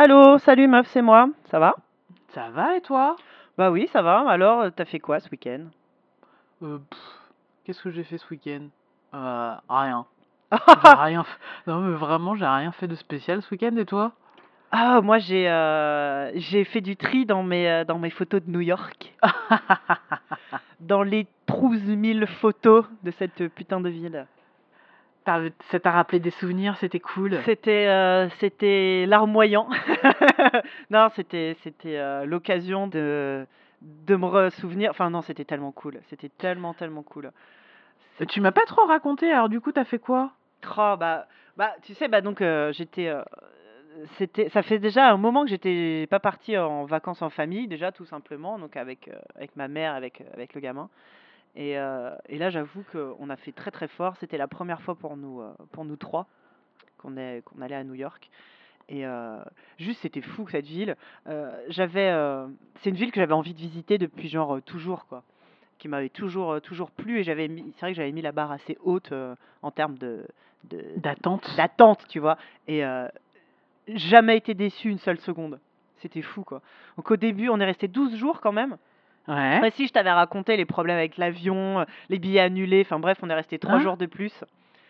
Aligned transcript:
Allô, 0.00 0.38
salut 0.38 0.68
meuf, 0.68 0.86
c'est 0.92 1.02
moi. 1.02 1.28
Ça 1.50 1.58
va? 1.58 1.74
Ça 2.28 2.50
va 2.50 2.76
et 2.76 2.80
toi? 2.80 3.16
Bah 3.56 3.72
oui, 3.72 3.88
ça 3.92 4.00
va. 4.00 4.30
Alors, 4.30 4.60
euh, 4.60 4.70
t'as 4.70 4.84
fait 4.84 5.00
quoi 5.00 5.18
ce 5.18 5.28
week-end? 5.28 5.62
Euh, 6.62 6.78
qu'est-ce 7.64 7.82
que 7.82 7.90
j'ai 7.90 8.04
fait 8.04 8.16
ce 8.16 8.28
week-end? 8.30 8.68
Euh, 9.12 9.54
rien. 9.68 10.06
J'ai 10.52 10.90
rien. 10.92 11.24
Non 11.66 11.80
mais 11.80 11.96
vraiment, 11.96 12.36
j'ai 12.36 12.46
rien 12.46 12.70
fait 12.70 12.86
de 12.86 12.94
spécial 12.94 13.42
ce 13.42 13.50
week-end 13.50 13.76
et 13.76 13.84
toi? 13.86 14.12
Ah, 14.70 15.00
moi 15.00 15.18
j'ai 15.18 15.50
euh, 15.50 16.30
j'ai 16.36 16.62
fait 16.62 16.80
du 16.80 16.96
tri 16.96 17.26
dans 17.26 17.42
mes, 17.42 17.84
dans 17.84 17.98
mes 17.98 18.10
photos 18.10 18.40
de 18.40 18.52
New 18.52 18.60
York. 18.60 19.12
Dans 20.78 21.02
les 21.02 21.26
12 21.48 21.82
000 21.86 22.26
photos 22.40 22.84
de 23.02 23.10
cette 23.10 23.48
putain 23.48 23.80
de 23.80 23.88
ville. 23.88 24.28
Ça 25.70 25.80
t'a 25.80 25.90
rappelé 25.90 26.20
des 26.20 26.30
souvenirs, 26.30 26.76
c'était 26.78 27.00
cool. 27.00 27.38
C'était 27.44 27.86
euh, 27.88 28.28
c'était 28.40 29.04
larmoyant. 29.06 29.68
Non, 30.90 31.08
c'était 31.14 31.56
c'était 31.62 31.98
euh, 31.98 32.24
l'occasion 32.24 32.86
de 32.86 33.46
de 33.82 34.16
me 34.16 34.26
ressouvenir. 34.26 34.90
Enfin 34.90 35.10
non, 35.10 35.22
c'était 35.22 35.44
tellement 35.44 35.72
cool. 35.72 36.00
C'était 36.08 36.30
tellement 36.30 36.74
tellement 36.74 37.02
cool. 37.02 37.30
Euh, 38.20 38.24
Tu 38.26 38.40
m'as 38.40 38.52
pas 38.52 38.64
trop 38.66 38.86
raconté, 38.86 39.30
alors 39.30 39.48
du 39.48 39.60
coup 39.60 39.72
t'as 39.72 39.84
fait 39.84 39.98
quoi? 39.98 40.32
Oh, 40.76 40.96
bah, 40.98 41.26
bah, 41.56 41.72
tu 41.82 41.94
sais, 41.94 42.08
bah, 42.08 42.20
donc, 42.20 42.40
euh, 42.40 42.72
j'étais, 42.72 43.12
c'était, 44.16 44.48
ça 44.48 44.62
fait 44.62 44.78
déjà 44.80 45.08
un 45.10 45.16
moment 45.16 45.44
que 45.44 45.50
j'étais 45.50 46.06
pas 46.10 46.18
partie 46.18 46.56
en 46.58 46.84
vacances 46.84 47.22
en 47.22 47.30
famille, 47.30 47.68
déjà, 47.68 47.92
tout 47.92 48.04
simplement, 48.04 48.58
donc 48.58 48.76
avec, 48.76 49.08
avec 49.36 49.54
ma 49.54 49.68
mère, 49.68 49.94
avec, 49.94 50.22
avec 50.34 50.54
le 50.54 50.60
gamin. 50.60 50.88
Et, 51.58 51.76
euh, 51.76 52.14
et 52.28 52.38
là, 52.38 52.50
j'avoue 52.50 52.84
qu'on 52.92 53.28
a 53.28 53.36
fait 53.36 53.50
très 53.50 53.72
très 53.72 53.88
fort. 53.88 54.16
C'était 54.20 54.38
la 54.38 54.46
première 54.46 54.80
fois 54.80 54.94
pour 54.94 55.16
nous, 55.16 55.40
euh, 55.40 55.52
pour 55.72 55.84
nous 55.84 55.96
trois 55.96 56.28
qu'on 56.98 57.12
qu'on 57.44 57.60
allait 57.60 57.74
à 57.74 57.82
New 57.82 57.94
York. 57.94 58.30
Et 58.88 59.04
euh, 59.04 59.42
juste, 59.76 60.00
c'était 60.02 60.20
fou 60.20 60.46
cette 60.48 60.66
ville. 60.66 60.96
J'avais, 61.68 62.14
c'est 62.76 62.90
une 62.90 62.96
ville 62.96 63.10
que 63.10 63.20
j'avais 63.20 63.34
envie 63.34 63.54
de 63.54 63.58
visiter 63.58 63.98
depuis 63.98 64.28
genre 64.28 64.62
toujours, 64.62 65.06
quoi 65.06 65.24
qui 65.78 65.86
m'avait 65.86 66.08
toujours, 66.08 66.60
toujours 66.60 66.90
plu 66.90 67.20
et 67.20 67.22
j'avais 67.22 67.46
c'est 67.46 67.80
vrai 67.82 67.92
que 67.92 67.96
j'avais 67.96 68.10
mis 68.10 68.20
la 68.20 68.32
barre 68.32 68.50
assez 68.50 68.76
haute 68.82 69.12
en 69.62 69.70
termes 69.70 69.96
de, 69.96 70.26
D'attente? 70.96 71.54
d'attente, 71.56 72.04
tu 72.08 72.18
vois. 72.18 72.36
Et 72.66 72.82
jamais 73.86 74.36
été 74.36 74.54
déçu 74.54 74.90
une 74.90 74.98
seule 74.98 75.20
seconde. 75.20 75.60
C'était 75.98 76.22
fou, 76.22 76.42
quoi. 76.42 76.62
Donc 76.96 77.10
au 77.10 77.16
début, 77.16 77.48
on 77.48 77.60
est 77.60 77.64
resté 77.64 77.86
12 77.86 78.16
jours 78.16 78.40
quand 78.40 78.52
même. 78.52 78.76
Ouais. 79.28 79.54
Après, 79.56 79.70
si 79.72 79.86
je 79.86 79.92
t'avais 79.92 80.10
raconté 80.10 80.56
les 80.56 80.64
problèmes 80.64 80.96
avec 80.96 81.16
l'avion, 81.18 81.80
euh, 81.80 81.84
les 82.08 82.18
billets 82.18 82.40
annulés, 82.40 82.80
enfin 82.84 82.98
bref, 82.98 83.18
on 83.22 83.30
est 83.30 83.34
resté 83.34 83.58
3 83.58 83.74
Hein 83.76 83.80
jours 83.80 83.96
de 83.96 84.06
plus. 84.06 84.32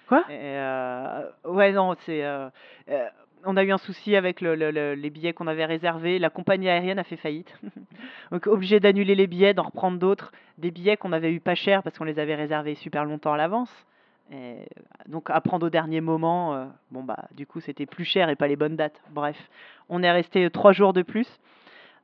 Quoi? 0.07 0.21
Et, 0.31 0.33
euh, 0.39 1.23
ouais, 1.45 1.73
non, 1.73 1.95
c'est. 2.07 2.25
euh, 2.25 2.49
euh, 2.89 3.09
on 3.45 3.57
a 3.57 3.63
eu 3.65 3.71
un 3.73 3.79
souci 3.79 4.17
avec 4.17 4.41
le- 4.41 4.55
le- 4.55 4.71
le- 4.71 4.95
les 4.95 5.11
billets 5.11 5.33
qu'on 5.33 5.47
avait 5.47 5.65
réservés. 5.65 6.19
La 6.19 6.31
compagnie 6.31 6.69
aérienne 6.69 6.99
a 6.99 7.05
fait 7.05 7.17
faillite. 7.17 7.53
Donc, 8.33 8.47
obligé 8.47 8.81
d'annuler 8.81 9.15
les 9.15 9.27
billets, 9.27 9.55
d'en 9.55 9.65
reprendre 9.65 9.99
d'autres. 9.99 10.33
Des 10.57 10.71
billets 10.71 10.97
qu'on 10.97 11.13
avait 11.13 11.33
eu 11.33 11.41
pas 11.41 11.55
cher 11.55 11.83
parce 11.83 11.99
qu'on 11.99 12.05
les 12.05 12.19
avait 12.19 12.35
réservés 12.35 12.75
super 12.75 13.05
longtemps 13.05 13.33
à 13.33 13.37
l'avance. 13.37 13.71
Et 14.33 14.67
donc, 15.09 15.31
à 15.31 15.41
prendre 15.41 15.67
au 15.67 15.71
dernier 15.71 16.01
moment, 16.01 16.55
euh, 16.55 16.65
bon, 16.91 17.03
bah, 17.03 17.25
du 17.35 17.47
coup, 17.47 17.61
c'était 17.61 17.87
plus 17.87 18.05
cher 18.05 18.29
et 18.29 18.37
pas 18.37 18.47
les 18.49 18.57
bonnes 18.57 18.77
dates. 18.77 19.01
Bref, 19.11 19.37
on 19.89 20.03
est 20.03 20.11
resté 20.11 20.49
trois 20.51 20.73
jours 20.73 20.93
de 20.93 21.03
plus 21.03 21.29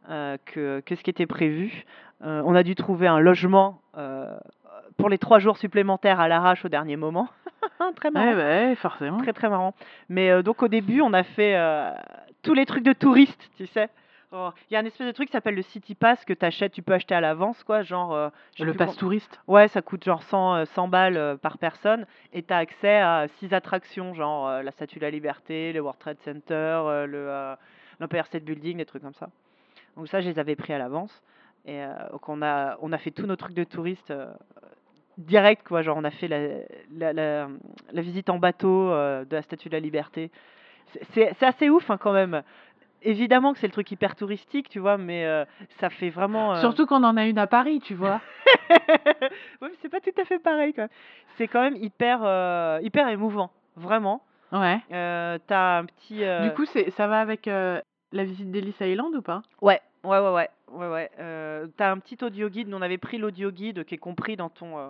que, 0.09 0.81
que 0.81 0.95
ce 0.95 1.03
qui 1.03 1.11
était 1.11 1.27
prévu. 1.27 1.85
Euh, 2.23 2.43
on 2.45 2.55
a 2.55 2.63
dû 2.63 2.75
trouver 2.75 3.07
un 3.07 3.19
logement 3.21 3.81
euh, 3.97 4.35
pour 4.97 5.09
les 5.09 5.19
trois 5.19 5.39
jours 5.39 5.57
supplémentaires 5.59 6.21
à 6.21 6.29
l'arrache 6.29 6.65
au 6.65 6.69
dernier 6.69 6.97
moment. 6.97 7.29
Très 7.97 8.11
marrant. 8.11 8.27
Ouais, 8.27 8.35
bah 8.35 8.45
ouais, 8.69 8.75
forcément. 8.77 9.19
Très 9.19 9.33
très 9.33 9.49
marrant. 9.49 9.75
Mais 10.09 10.31
euh, 10.31 10.43
donc 10.43 10.63
au 10.63 10.69
début, 10.69 11.01
on 11.01 11.13
a 11.13 11.23
fait 11.23 11.57
euh, 11.57 11.91
tous 12.43 12.55
les 12.55 12.67
trucs 12.67 12.85
de 12.85 12.93
touristes, 12.93 13.51
tu 13.57 13.67
sais. 13.67 13.89
Oh, 14.33 14.51
Il 14.69 14.75
y 14.75 14.77
a 14.77 14.81
un 14.81 14.85
espèce 14.85 15.07
de 15.07 15.13
truc 15.13 15.29
qui 15.29 15.33
s'appelle 15.33 15.55
le 15.55 15.63
City 15.63 15.95
Pass 15.95 16.25
que 16.25 16.33
t'achètes, 16.33 16.73
tu 16.73 16.83
peux 16.83 16.93
acheter 16.93 17.15
à 17.15 17.21
l'avance, 17.21 17.63
quoi. 17.63 17.83
Genre, 17.83 18.13
euh, 18.13 18.31
Le 18.59 18.75
pass 18.75 18.97
touriste? 18.97 19.41
Ouais, 19.47 19.69
ça 19.69 19.81
coûte 19.81 20.03
genre 20.03 20.23
100, 20.25 20.55
euh, 20.55 20.65
100 20.65 20.89
balles 20.89 21.17
euh, 21.17 21.37
par 21.37 21.59
personne 21.59 22.05
et 22.33 22.43
t'as 22.43 22.59
accès 22.59 22.97
à 22.97 23.27
six 23.39 23.53
attractions, 23.55 24.13
genre 24.15 24.49
euh, 24.49 24.63
la 24.63 24.73
Statue 24.73 24.99
de 24.99 25.05
la 25.05 25.11
Liberté, 25.11 25.73
le 25.73 25.81
World 25.81 26.01
Trade 26.01 26.19
Center, 26.25 26.55
euh, 26.55 27.07
le 27.07 27.19
euh, 27.29 27.55
l'Empire 28.01 28.27
State 28.27 28.43
Building, 28.45 28.79
des 28.79 28.87
trucs 28.87 29.03
comme 29.03 29.15
ça. 29.15 29.29
Donc 29.97 30.09
ça, 30.09 30.21
je 30.21 30.29
les 30.29 30.39
avais 30.39 30.57
pris 30.57 30.73
à 30.73 30.79
l'avance. 30.79 31.23
Et 31.67 31.83
euh, 31.83 31.93
donc 32.13 32.29
on 32.29 32.43
a, 32.43 32.77
on 32.83 32.93
a 32.93 32.99
fait 32.99 33.11
tous 33.11 33.27
nos 33.27 33.37
trucs 33.37 33.55
de 33.55 33.65
touristes 33.65 34.11
euh, 34.11 34.33
direct, 35.17 35.67
quoi. 35.67 35.83
Genre 35.83 35.97
on 35.97 36.05
a 36.05 36.11
fait 36.11 36.29
la, 36.29 36.39
la, 36.95 37.13
la, 37.13 37.49
la 37.93 38.03
visite 38.03 38.29
en 38.29 38.39
bateau 38.39 38.91
euh, 38.91 39.25
de 39.25 39.37
la 39.37 39.43
Statue 39.43 39.69
de 39.69 39.75
la 39.75 39.81
Liberté. 39.81 40.31
C'est 41.13 41.43
assez 41.43 41.71
ouf 41.71 41.91
hein, 41.91 41.97
quand 41.97 42.13
même. 42.13 42.43
Évidemment 43.03 43.53
que 43.53 43.59
c'est 43.59 43.67
le 43.67 43.73
truc 43.73 43.91
hyper 43.91 44.17
touristique, 44.17 44.69
tu 44.69 44.79
vois, 44.79 44.97
mais 44.97 45.27
euh, 45.27 45.45
ça 45.79 45.91
fait 45.91 46.09
vraiment... 46.09 46.55
Surtout 46.57 46.87
qu'on 46.87 47.03
en 47.05 47.17
a 47.19 47.27
une 47.27 47.39
à 47.39 47.47
Paris, 47.47 47.81
tu 47.81 47.95
vois. 47.95 48.21
ouais, 48.71 49.29
mais 49.61 49.69
c'est 49.83 49.91
pas 49.91 50.01
tout 50.01 50.13
à 50.19 50.25
fait 50.25 50.39
pareil, 50.39 50.73
quoi. 50.73 50.87
C'est 51.37 51.49
quand 51.49 51.61
même 51.61 51.77
hyper, 51.77 52.21
hyper 52.81 53.09
émouvant, 53.09 53.51
vraiment. 53.77 54.23
Ouais. 54.53 54.81
T'as 54.89 55.79
un 55.79 55.85
petit... 55.85 56.23
Du 56.45 56.55
coup, 56.55 56.65
ça 56.65 57.07
va 57.07 57.21
avec 57.21 57.47
la 58.15 58.25
visite 58.25 58.51
d'Ellis 58.51 58.75
Island 58.81 59.15
ou 59.15 59.23
pas? 59.23 59.43
Ouais, 59.61 59.81
ouais, 60.05 60.19
ouais, 60.19 60.31
ouais, 60.33 60.49
ouais, 60.73 60.89
ouais. 60.89 61.11
Euh, 61.19 61.67
t'as 61.77 61.91
un 61.91 61.99
petit 61.99 62.17
audio 62.25 62.49
guide. 62.49 62.69
Nous, 62.69 62.77
on 62.77 62.83
avait 62.83 62.99
pris 62.99 63.19
l'audio 63.19 63.51
guide 63.51 63.85
qui 63.85 63.95
est 63.97 63.99
compris 63.99 64.37
dans 64.37 64.49
ton, 64.49 64.79
euh, 64.79 64.89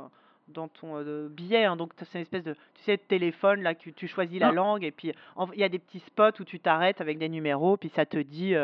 dans 0.48 0.68
ton 0.68 0.96
euh, 0.98 1.28
billet. 1.28 1.64
hein. 1.64 1.74
donc, 1.76 1.92
c'est 1.96 2.18
une 2.18 2.22
espèce 2.22 2.44
de, 2.44 2.52
tu 2.52 2.82
sais, 2.84 2.96
de 2.96 3.02
téléphone 3.02 3.62
là 3.62 3.74
que 3.74 3.90
tu 3.90 4.06
choisis 4.06 4.38
la 4.38 4.48
Ah. 4.48 4.52
langue 4.52 4.84
et 4.84 4.90
puis 4.92 5.12
il 5.54 5.58
y 5.58 5.64
a 5.64 5.68
des 5.68 5.78
petits 5.78 6.00
spots 6.00 6.40
où 6.40 6.44
tu 6.44 6.60
t'arrêtes 6.60 7.00
avec 7.00 7.18
des 7.18 7.28
numéros, 7.28 7.76
puis 7.76 7.88
ça 7.88 8.04
te 8.06 8.18
dit, 8.18 8.54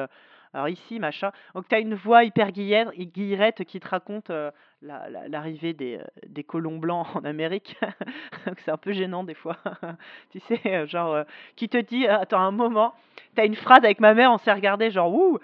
alors 0.53 0.69
ici, 0.69 0.99
machin. 0.99 1.31
Donc, 1.55 1.69
t'as 1.69 1.81
une 1.81 1.95
voix 1.95 2.25
hyper 2.25 2.51
guillerette, 2.51 3.65
qui 3.65 3.79
te 3.79 3.89
raconte 3.89 4.31
la- 4.83 5.09
la- 5.09 5.29
l'arrivée 5.29 5.75
des, 5.75 6.01
colons 6.45 6.79
blancs 6.79 7.07
en 7.15 7.25
Amérique. 7.25 7.77
c'est 8.59 8.71
un 8.71 8.77
peu 8.77 8.93
gênant 8.93 9.23
des 9.25 9.35
fois. 9.35 9.57
tu 10.31 10.41
sais, 10.41 10.87
genre, 10.87 11.25
qui 11.57 11.69
te 11.69 11.77
dit, 11.77 12.07
euh, 12.07 12.19
attends 12.19 12.41
un 12.41 12.51
moment. 12.51 12.95
T'as 13.37 13.47
une 13.47 13.55
phrase 13.55 13.85
avec 13.85 14.01
ma 14.01 14.13
mère, 14.15 14.33
on 14.33 14.39
s'est 14.39 14.53
regardé 14.53 14.91
genre 14.91 15.15
ouh, 15.15 15.39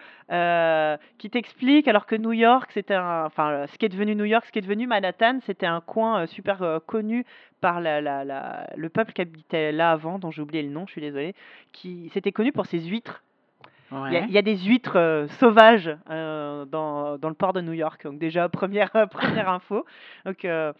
qui 1.19 1.31
t'explique 1.31 1.87
alors 1.87 2.07
que 2.07 2.17
New 2.17 2.33
York, 2.33 2.71
c'était 2.73 2.95
un, 2.95 3.27
enfin, 3.27 3.67
ce 3.69 3.79
qui 3.79 3.87
est 3.87 3.91
devenu 3.91 4.17
New 4.17 4.25
York, 4.25 4.45
ce 4.47 4.51
qui 4.51 4.59
est 4.59 4.63
devenu 4.63 4.89
Manhattan, 4.89 5.39
c'était 5.43 5.67
un 5.67 5.81
coin 5.81 6.27
super 6.27 6.81
connu 6.87 7.25
par 7.61 7.81
le 7.81 8.89
peuple 8.89 9.13
qui 9.13 9.23
habitait 9.23 9.71
là 9.71 9.93
avant, 9.93 10.19
dont 10.19 10.33
j'ai 10.33 10.43
oublié 10.43 10.63
le 10.65 10.71
nom, 10.71 10.87
je 10.87 10.93
suis 10.93 11.01
désolée, 11.01 11.35
qui 11.73 12.11
c'était 12.13 12.33
connu 12.33 12.51
pour 12.51 12.67
ses 12.67 12.81
huîtres. 12.81 13.23
Il 13.93 13.97
y, 13.97 14.01
a- 14.01 14.03
Ouais. 14.21 14.25
il 14.29 14.35
y 14.35 14.39
a 14.39 14.43
des 14.43 14.57
huîtres 14.57 14.97
euh, 14.99 15.29
sauvages 15.39 15.95
euh, 16.11 16.65
dans, 16.65 17.19
dans 17.19 17.29
le 17.29 17.35
port 17.35 17.53
de 17.53 17.61
New 17.61 17.73
York. 17.73 18.03
Donc 18.05 18.19
déjà 18.19 18.49
première 18.51 18.91
première 19.11 19.49
info. 19.49 19.85
Donc 20.25 20.45
euh, 20.45 20.73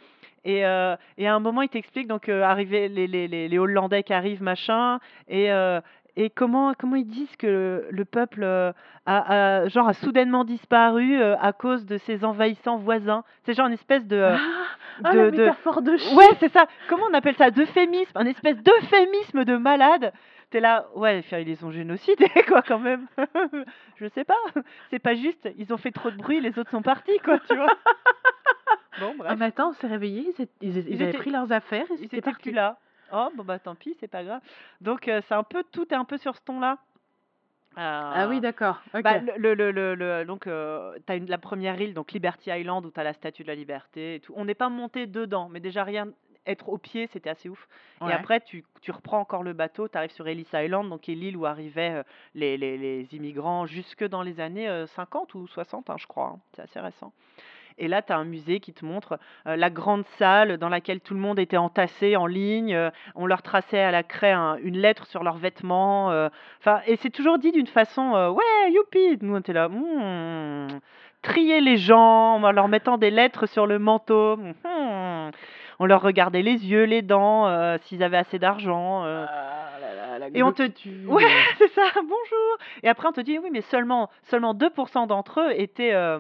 et, 0.45 0.65
euh, 0.67 0.97
et 1.19 1.27
à 1.29 1.35
un 1.35 1.41
moment 1.41 1.63
il 1.63 1.69
t'explique 1.69 2.09
donc 2.09 2.29
euh, 2.29 2.43
arriver 2.43 2.89
les, 2.89 3.07
les, 3.07 3.29
les, 3.29 3.49
les 3.49 3.59
Hollandais 3.59 4.03
qui 4.03 4.13
arrivent 4.13 4.43
machin 4.43 4.99
et 5.29 5.53
euh, 5.53 5.81
et 6.17 6.31
comment 6.31 6.73
comment 6.79 6.97
ils 6.97 7.07
disent 7.07 7.37
que 7.37 7.47
le, 7.47 7.87
le 7.91 8.05
peuple 8.05 8.43
euh, 8.43 8.73
a, 9.07 9.61
a- 9.63 9.69
genre 9.69 9.87
a 9.89 9.93
soudainement 9.93 10.45
disparu 10.45 11.21
euh, 11.21 11.37
à 11.41 11.53
cause 11.53 11.85
de 11.87 11.99
ses 11.99 12.25
envahissants 12.25 12.79
voisins. 12.79 13.23
C'est 13.45 13.55
genre 13.55 13.67
une 13.67 13.75
espèce 13.75 14.07
de 14.07 14.17
euh, 14.17 14.37
Ah, 15.05 15.13
de, 15.13 15.19
la 15.19 15.31
de- 15.31 15.37
métaphore 15.43 15.83
de 15.83 15.97
chien. 15.97 16.17
Ouais, 16.17 16.31
c'est 16.41 16.51
ça. 16.53 16.67
Comment 16.89 17.05
on 17.11 17.15
appelle 17.15 17.35
ça? 17.37 17.51
D'euphémisme, 17.51 18.17
un 18.17 18.25
espèce 18.27 18.57
d'euphémisme 18.63 19.45
de 19.45 19.57
malade. 19.57 20.13
T'es 20.51 20.61
là, 20.61 20.87
ouais, 20.95 21.21
ils 21.33 21.39
les 21.47 21.65
ont 21.65 21.71
génocidés, 21.73 22.31
quoi, 22.49 22.63
quand 22.63 22.79
même. 22.79 23.07
Je 23.97 24.07
sais 24.09 24.25
pas. 24.25 24.35
C'est 24.91 24.99
pas 25.01 25.15
juste, 25.15 25.49
ils 25.59 25.73
ont 25.73 25.77
fait 25.77 25.91
trop 25.91 26.11
de 26.11 26.17
bruit, 26.17 26.41
les 26.41 26.57
autres 26.59 26.71
sont 26.71 26.83
partis, 26.83 27.19
quoi, 27.25 27.39
tu 27.41 27.57
vois. 27.57 27.67
Bon, 28.99 29.15
bref. 29.15 29.31
Ah, 29.31 29.37
mais 29.37 29.45
attends, 29.47 29.69
on 29.69 29.73
s'est 29.75 29.87
réveillés, 29.89 30.23
ils, 30.39 30.43
étaient- 30.43 30.53
ils, 30.63 30.79
ils 30.79 30.89
Ils 30.89 30.95
avaient 31.03 31.11
étaient- 31.11 31.19
pris 31.19 31.31
leurs 31.31 31.53
affaires, 31.53 31.85
ils, 31.91 31.99
Ils 32.01 32.05
étaient 32.07 32.23
partis. 32.23 32.41
plus 32.45 32.53
là. 32.53 32.79
Oh, 33.13 33.29
bon, 33.37 33.45
bah 33.45 33.59
tant 33.59 33.75
pis, 33.75 33.95
c'est 34.01 34.09
pas 34.09 34.25
grave. 34.25 34.41
Donc, 34.81 35.07
euh, 35.09 35.21
c'est 35.29 35.35
un 35.35 35.43
peu, 35.43 35.63
tout 35.71 35.87
est 35.93 35.97
un 35.97 36.07
peu 36.07 36.17
sur 36.17 36.35
ce 36.35 36.41
ton-là. 36.41 36.79
Ah 37.77 38.27
oui, 38.31 38.39
Euh, 38.39 38.41
d'accord. 38.41 38.81
Ok. 38.95 39.03
bah, 39.03 39.19
le, 39.37 39.53
le, 39.55 39.71
le, 39.71 39.95
le- 39.95 40.25
donc, 40.25 40.47
euh, 40.47 40.95
t'as 41.05 41.17
une, 41.19 41.27
la 41.29 41.37
première 41.37 41.79
île, 41.79 41.93
donc 41.93 42.13
Liberty 42.13 42.49
Island, 42.51 42.87
où 42.87 42.91
t'as 42.91 43.03
la 43.05 43.13
statue 43.13 43.43
de 43.43 43.49
la 43.49 43.55
liberté 43.55 44.15
et 44.15 44.21
tout. 44.21 44.33
On 44.35 44.47
n'est 44.47 44.55
pas 44.55 44.71
monté 44.71 45.07
dedans, 45.07 45.51
mais 45.51 45.61
déjà 45.61 45.85
rien, 45.85 46.09
être 46.47 46.69
au 46.69 46.79
pied, 46.79 47.07
c'était 47.13 47.31
assez 47.31 47.49
ouf. 47.49 47.69
Ouais. 48.01 48.11
Et 48.11 48.15
après, 48.15 48.41
tu, 48.41 48.65
tu 48.83 48.91
reprends 48.91 49.19
encore 49.21 49.43
le 49.43 49.53
bateau, 49.53 49.89
tu 49.89 49.97
arrives 49.99 50.11
sur 50.13 50.27
Ellis 50.29 50.47
Island, 50.55 50.89
donc 50.89 51.03
qui 51.03 51.13
est 51.13 51.17
l'île 51.17 51.37
où 51.37 51.47
arrivaient 51.47 51.97
euh, 51.97 52.03
les, 52.35 52.57
les, 52.57 52.77
les 52.79 53.15
immigrants 53.15 53.67
jusque 53.67 54.05
dans 54.05 54.23
les 54.23 54.41
années 54.41 54.69
euh, 54.69 54.87
50 54.87 55.35
ou 55.35 55.47
60, 55.47 55.91
hein, 55.91 55.97
je 55.99 56.07
crois. 56.07 56.35
hein. 56.35 56.39
C'est 56.55 56.63
assez 56.63 56.81
récent. 56.81 57.13
Et 57.79 57.89
là, 57.89 58.01
tu 58.01 58.11
as 58.11 58.17
un 58.17 58.25
musée 58.25 58.59
qui 58.59 58.73
te 58.73 58.87
montre 58.87 59.19
euh, 59.47 59.55
la 59.55 59.69
grande 59.69 60.07
salle 60.19 60.57
dans 60.57 60.71
laquelle 60.71 61.01
tout 61.01 61.13
le 61.13 61.21
monde 61.21 61.39
était 61.39 61.59
entassé 61.59 62.17
en 62.17 62.25
ligne. 62.27 62.75
euh, 62.75 62.89
on 63.15 63.27
leur 63.27 63.43
traçait 63.43 63.81
à 63.81 63.91
la 63.91 64.03
craie 64.03 64.33
un- 64.33 64.57
une 64.63 64.79
lettre 64.79 65.07
sur 65.07 65.23
leurs 65.23 65.37
vêtements. 65.37 66.11
euh, 66.11 66.31
et 66.87 66.97
c'est 66.97 67.11
toujours 67.11 67.37
dit 67.39 67.53
d'une 67.53 67.67
façon 67.67 68.15
euh, 68.15 68.31
ouais, 68.31 68.73
youpi. 68.73 69.19
Nous, 69.21 69.35
on 69.35 69.41
était 69.41 69.53
là, 69.53 69.69
Hmm, 69.69 70.69
trier 71.21 71.61
les 71.61 71.77
gens 71.77 72.37
en 72.43 72.51
leur 72.51 72.69
mettant 72.69 72.97
des 72.97 73.11
lettres 73.11 73.45
sur 73.47 73.67
le 73.67 73.79
manteau. 73.79 74.37
Hmm. 74.39 75.31
On 75.79 75.87
leur 75.87 76.01
regardait 76.03 76.43
les 76.43 76.67
yeux, 76.67 76.85
les 76.85 77.03
dents, 77.03 77.47
euh, 77.49 77.77
s'ils 77.83 78.03
avaient 78.03 78.17
assez 78.17 78.39
d'argent. 78.39 79.05
euh. 79.05 79.27
Ah 79.29 79.79
là 79.81 79.95
là, 79.95 80.19
la, 80.19 80.29
Et 80.37 80.43
on 80.43 80.53
te- 80.53 80.63
glotitude. 80.63 81.07
Ouais, 81.07 81.23
c'est 81.59 81.69
ça, 81.73 81.83
bonjour. 81.97 82.57
Et 82.83 82.89
après, 82.89 83.09
on 83.09 83.13
te 83.13 83.21
dit, 83.21 83.39
oui, 83.39 83.51
mais 83.53 83.61
seulement, 83.63 84.09
seulement 84.25 84.55
2% 84.55 85.07
d'entre 85.07 85.41
eux 85.41 85.53
étaient, 85.53 85.93
euh, 85.93 86.19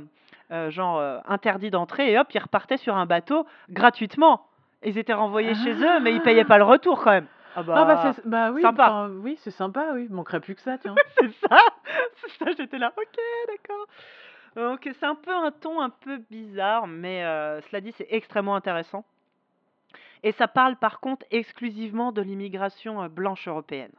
genre, 0.70 1.00
interdits 1.26 1.70
d'entrer, 1.70 2.12
et 2.12 2.18
hop, 2.18 2.28
ils 2.34 2.38
repartaient 2.38 2.76
sur 2.76 2.96
un 2.96 3.06
bateau 3.06 3.46
gratuitement. 3.70 4.46
Ils 4.84 4.98
étaient 4.98 5.14
renvoyés 5.14 5.54
chez 5.54 5.72
eux, 5.72 6.00
mais 6.00 6.12
ils 6.14 6.20
payaient 6.20 6.44
pas 6.44 6.58
le 6.58 6.64
retour 6.64 7.02
quand 7.02 7.10
même. 7.12 7.26
Ah 7.58 7.62
bah, 7.62 7.74
Ah 7.78 7.84
bah, 7.86 8.12
c'est- 8.14 8.26
bah 8.28 8.50
oui, 8.52 8.60
sympa. 8.60 8.84
enfin, 8.84 9.10
oui, 9.22 9.36
c'est 9.40 9.50
sympa, 9.50 9.86
oui. 9.94 10.06
Manquerait 10.10 10.40
plus 10.40 10.54
que 10.54 10.60
ça, 10.60 10.76
tiens. 10.76 10.94
c'est 11.18 11.30
ça, 11.48 11.56
c'est 12.16 12.44
ça, 12.44 12.50
j'étais 12.58 12.76
là, 12.78 12.92
ok, 12.96 13.16
d'accord. 13.48 13.86
Donc 14.70 14.88
c'est 15.00 15.06
un 15.06 15.14
peu 15.14 15.34
un 15.34 15.50
ton 15.50 15.80
un 15.80 15.88
peu 15.90 16.18
bizarre, 16.30 16.86
mais 16.86 17.24
euh, 17.24 17.60
cela 17.62 17.80
dit, 17.80 17.92
c'est 17.92 18.06
extrêmement 18.10 18.54
intéressant. 18.54 19.04
Et 20.22 20.32
ça 20.32 20.48
parle 20.48 20.76
par 20.76 21.00
contre 21.00 21.24
exclusivement 21.30 22.12
de 22.12 22.22
l'immigration 22.22 23.02
euh, 23.02 23.08
blanche 23.08 23.46
européenne. 23.48 23.92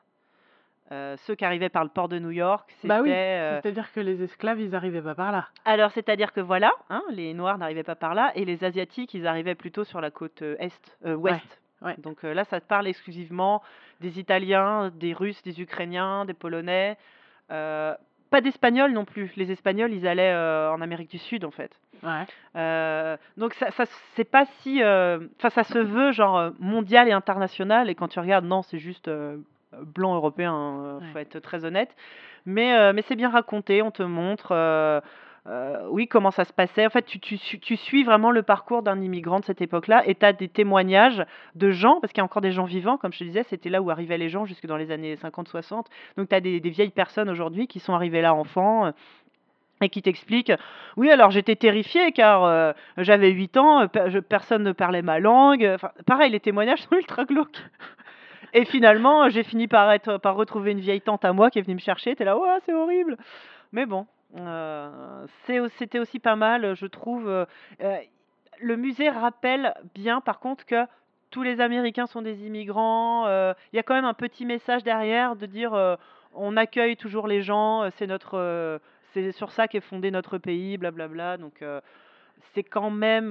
Euh, 0.92 1.18
ceux 1.26 1.36
qui 1.36 1.44
arrivaient 1.44 1.68
par 1.68 1.84
le 1.84 1.90
port 1.90 2.08
de 2.08 2.18
New 2.18 2.32
York, 2.32 2.70
c'était... 2.78 2.88
Bah 2.88 3.02
oui, 3.02 3.12
euh, 3.12 3.60
c'est-à-dire 3.62 3.92
que 3.92 4.00
les 4.00 4.24
esclaves, 4.24 4.62
ils 4.62 4.74
arrivaient 4.74 5.02
pas 5.02 5.16
par 5.16 5.34
là. 5.34 5.50
Alors, 5.66 5.92
c'est-à-dire 5.92 6.32
que 6.32 6.40
voilà, 6.40 6.72
hein, 6.90 7.04
les 7.10 7.34
Noirs 7.34 7.58
n'arrivaient 7.58 7.84
pas 7.84 7.96
par 7.96 8.14
là, 8.16 8.32
et 8.36 8.46
les 8.46 8.64
Asiatiques, 8.64 9.14
ils 9.14 9.28
arrivaient 9.28 9.56
plutôt 9.56 9.84
sur 9.84 10.00
la 10.00 10.12
côte 10.12 10.42
euh, 10.44 10.56
est, 10.60 10.96
euh, 11.06 11.16
ouest. 11.16 11.62
ouais. 11.82 11.96
Donc 11.98 12.24
euh, 12.24 12.34
là, 12.34 12.46
ça 12.46 12.62
te 12.62 12.66
parle 12.68 12.88
exclusivement 12.88 13.62
des 14.00 14.18
Italiens, 14.18 14.90
des 14.96 15.12
Russes, 15.12 15.42
des 15.44 15.60
Ukrainiens, 15.60 16.24
des 16.24 16.34
Polonais. 16.34 16.98
euh, 17.52 17.94
pas 18.30 18.42
d'Espagnols 18.42 18.92
non 18.92 19.06
plus. 19.06 19.32
Les 19.36 19.52
Espagnols, 19.52 19.94
ils 19.94 20.08
allaient 20.08 20.34
euh, 20.34 20.72
en 20.72 20.82
Amérique 20.82 21.10
du 21.12 21.18
Sud, 21.18 21.46
en 21.46 21.52
fait. 21.52 21.72
Ouais. 22.04 22.26
Euh, 22.56 23.18
donc 23.38 23.54
ça, 23.56 23.72
ça 23.72 23.86
c'est 24.16 24.30
pas 24.30 24.46
si, 24.62 24.84
euh, 24.84 25.20
enfin 25.38 25.50
ça 25.50 25.64
se 25.64 25.80
veut 25.80 26.12
genre 26.12 26.52
mondial 26.60 27.08
et 27.08 27.12
international. 27.12 27.90
Et 27.90 27.96
quand 27.96 28.08
tu 28.08 28.20
regardes, 28.20 28.46
non, 28.46 28.62
c'est 28.62 28.78
juste 28.78 29.10
blanc 29.82 30.16
européen. 30.16 30.54
hein, 30.54 31.00
faut 31.12 31.20
être 31.20 31.40
très 31.40 31.66
honnête. 31.66 31.96
Mais 32.46 32.94
mais 32.94 33.02
c'est 33.02 33.16
bien 33.16 33.30
raconté. 33.30 33.82
On 33.82 33.92
te 33.92 34.04
montre. 34.04 34.54
Euh, 35.50 35.88
oui, 35.90 36.08
comment 36.08 36.32
ça 36.32 36.44
se 36.44 36.52
passait? 36.52 36.86
En 36.86 36.90
fait, 36.90 37.04
tu, 37.04 37.20
tu, 37.20 37.38
tu 37.38 37.78
suis 37.78 38.04
vraiment 38.04 38.32
le 38.32 38.44
parcours 38.44 38.84
d'un 38.84 39.02
immigrant 39.02 39.40
de 39.40 39.46
cette 39.46 39.62
époque-là 39.62 40.04
et 40.06 40.16
tu 40.16 40.26
as 40.26 40.34
des 40.34 40.50
témoignages 40.50 41.24
de 41.56 41.72
gens, 41.72 42.02
parce 42.02 42.12
qu'il 42.12 42.20
y 42.20 42.22
a 42.22 42.26
encore 42.26 42.42
des 42.42 42.52
gens 42.52 42.66
vivants, 42.66 42.98
comme 42.98 43.14
je 43.14 43.20
te 43.20 43.24
disais, 43.24 43.44
c'était 43.44 43.70
là 43.70 43.82
où 43.82 43.90
arrivaient 43.90 44.18
les 44.18 44.28
gens 44.28 44.46
jusque 44.46 44.68
dans 44.68 44.76
les 44.76 44.92
années 44.92 45.16
50-60. 45.16 45.86
Donc, 46.18 46.28
tu 46.28 46.36
as 46.36 46.42
des, 46.42 46.60
des 46.60 46.70
vieilles 46.70 46.90
personnes 46.90 47.30
aujourd'hui 47.30 47.68
qui 47.68 47.80
sont 47.80 47.94
arrivées 47.94 48.22
là 48.22 48.34
enfants 48.34 48.88
euh, 48.88 48.92
et 49.82 49.88
qui 49.88 50.02
t'expliquent 50.02 50.54
Oui, 50.98 51.10
alors 51.12 51.32
j'étais 51.32 51.56
terrifiée 51.56 52.12
car 52.12 52.44
euh, 52.44 52.74
j'avais 52.98 53.30
8 53.30 53.58
ans, 53.58 53.88
personne 54.28 54.64
ne 54.64 54.74
parlait 54.74 55.02
ma 55.02 55.20
langue. 55.20 55.64
Enfin, 55.76 55.92
pareil, 56.06 56.32
les 56.32 56.42
témoignages 56.42 56.82
sont 56.82 56.96
ultra 56.98 57.24
glauques. 57.24 57.64
Et 58.54 58.66
finalement, 58.66 59.30
j'ai 59.30 59.44
fini 59.44 59.68
par, 59.68 59.92
être, 59.92 60.18
par 60.18 60.36
retrouver 60.36 60.72
une 60.72 60.80
vieille 60.80 61.02
tante 61.02 61.24
à 61.24 61.32
moi 61.32 61.50
qui 61.50 61.60
est 61.60 61.62
venue 61.62 61.76
me 61.76 61.80
chercher. 61.80 62.16
T'es 62.16 62.26
là, 62.26 62.38
ouais, 62.38 62.50
c'est 62.66 62.74
horrible. 62.74 63.18
Mais 63.72 63.86
bon, 63.86 64.08
euh, 64.36 65.26
c'était 65.78 66.00
aussi 66.00 66.20
pas 66.20 66.36
mal, 66.36 66.76
je 66.76 66.86
trouve. 66.86 67.28
euh, 67.28 67.46
euh, 67.82 67.98
le 68.60 68.76
musée 68.76 69.10
rappelle 69.10 69.74
bien, 69.94 70.20
par 70.22 70.40
contre, 70.40 70.66
que 70.66 70.86
tous 71.30 71.44
les 71.44 71.62
Américains 71.62 72.08
sont 72.08 72.22
des 72.22 72.46
immigrants. 72.46 73.28
Il 73.28 73.76
y 73.76 73.80
a 73.80 73.84
quand 73.84 73.94
même 73.94 74.06
un 74.06 74.16
petit 74.16 74.46
message 74.46 74.84
derrière 74.84 75.36
de 75.36 75.46
dire 75.46 75.98
on 76.34 76.58
accueille 76.58 76.98
toujours 76.98 77.28
les 77.28 77.42
gens, 77.42 77.88
c'est 77.92 79.32
sur 79.34 79.52
ça 79.52 79.68
qu'est 79.68 79.82
fondé 79.82 80.10
notre 80.10 80.38
pays, 80.40 80.78
blablabla. 80.78 81.38
Donc 81.38 81.62
euh, 81.62 81.82
c'est 82.54 82.64
quand 82.64 82.90
même, 82.90 83.30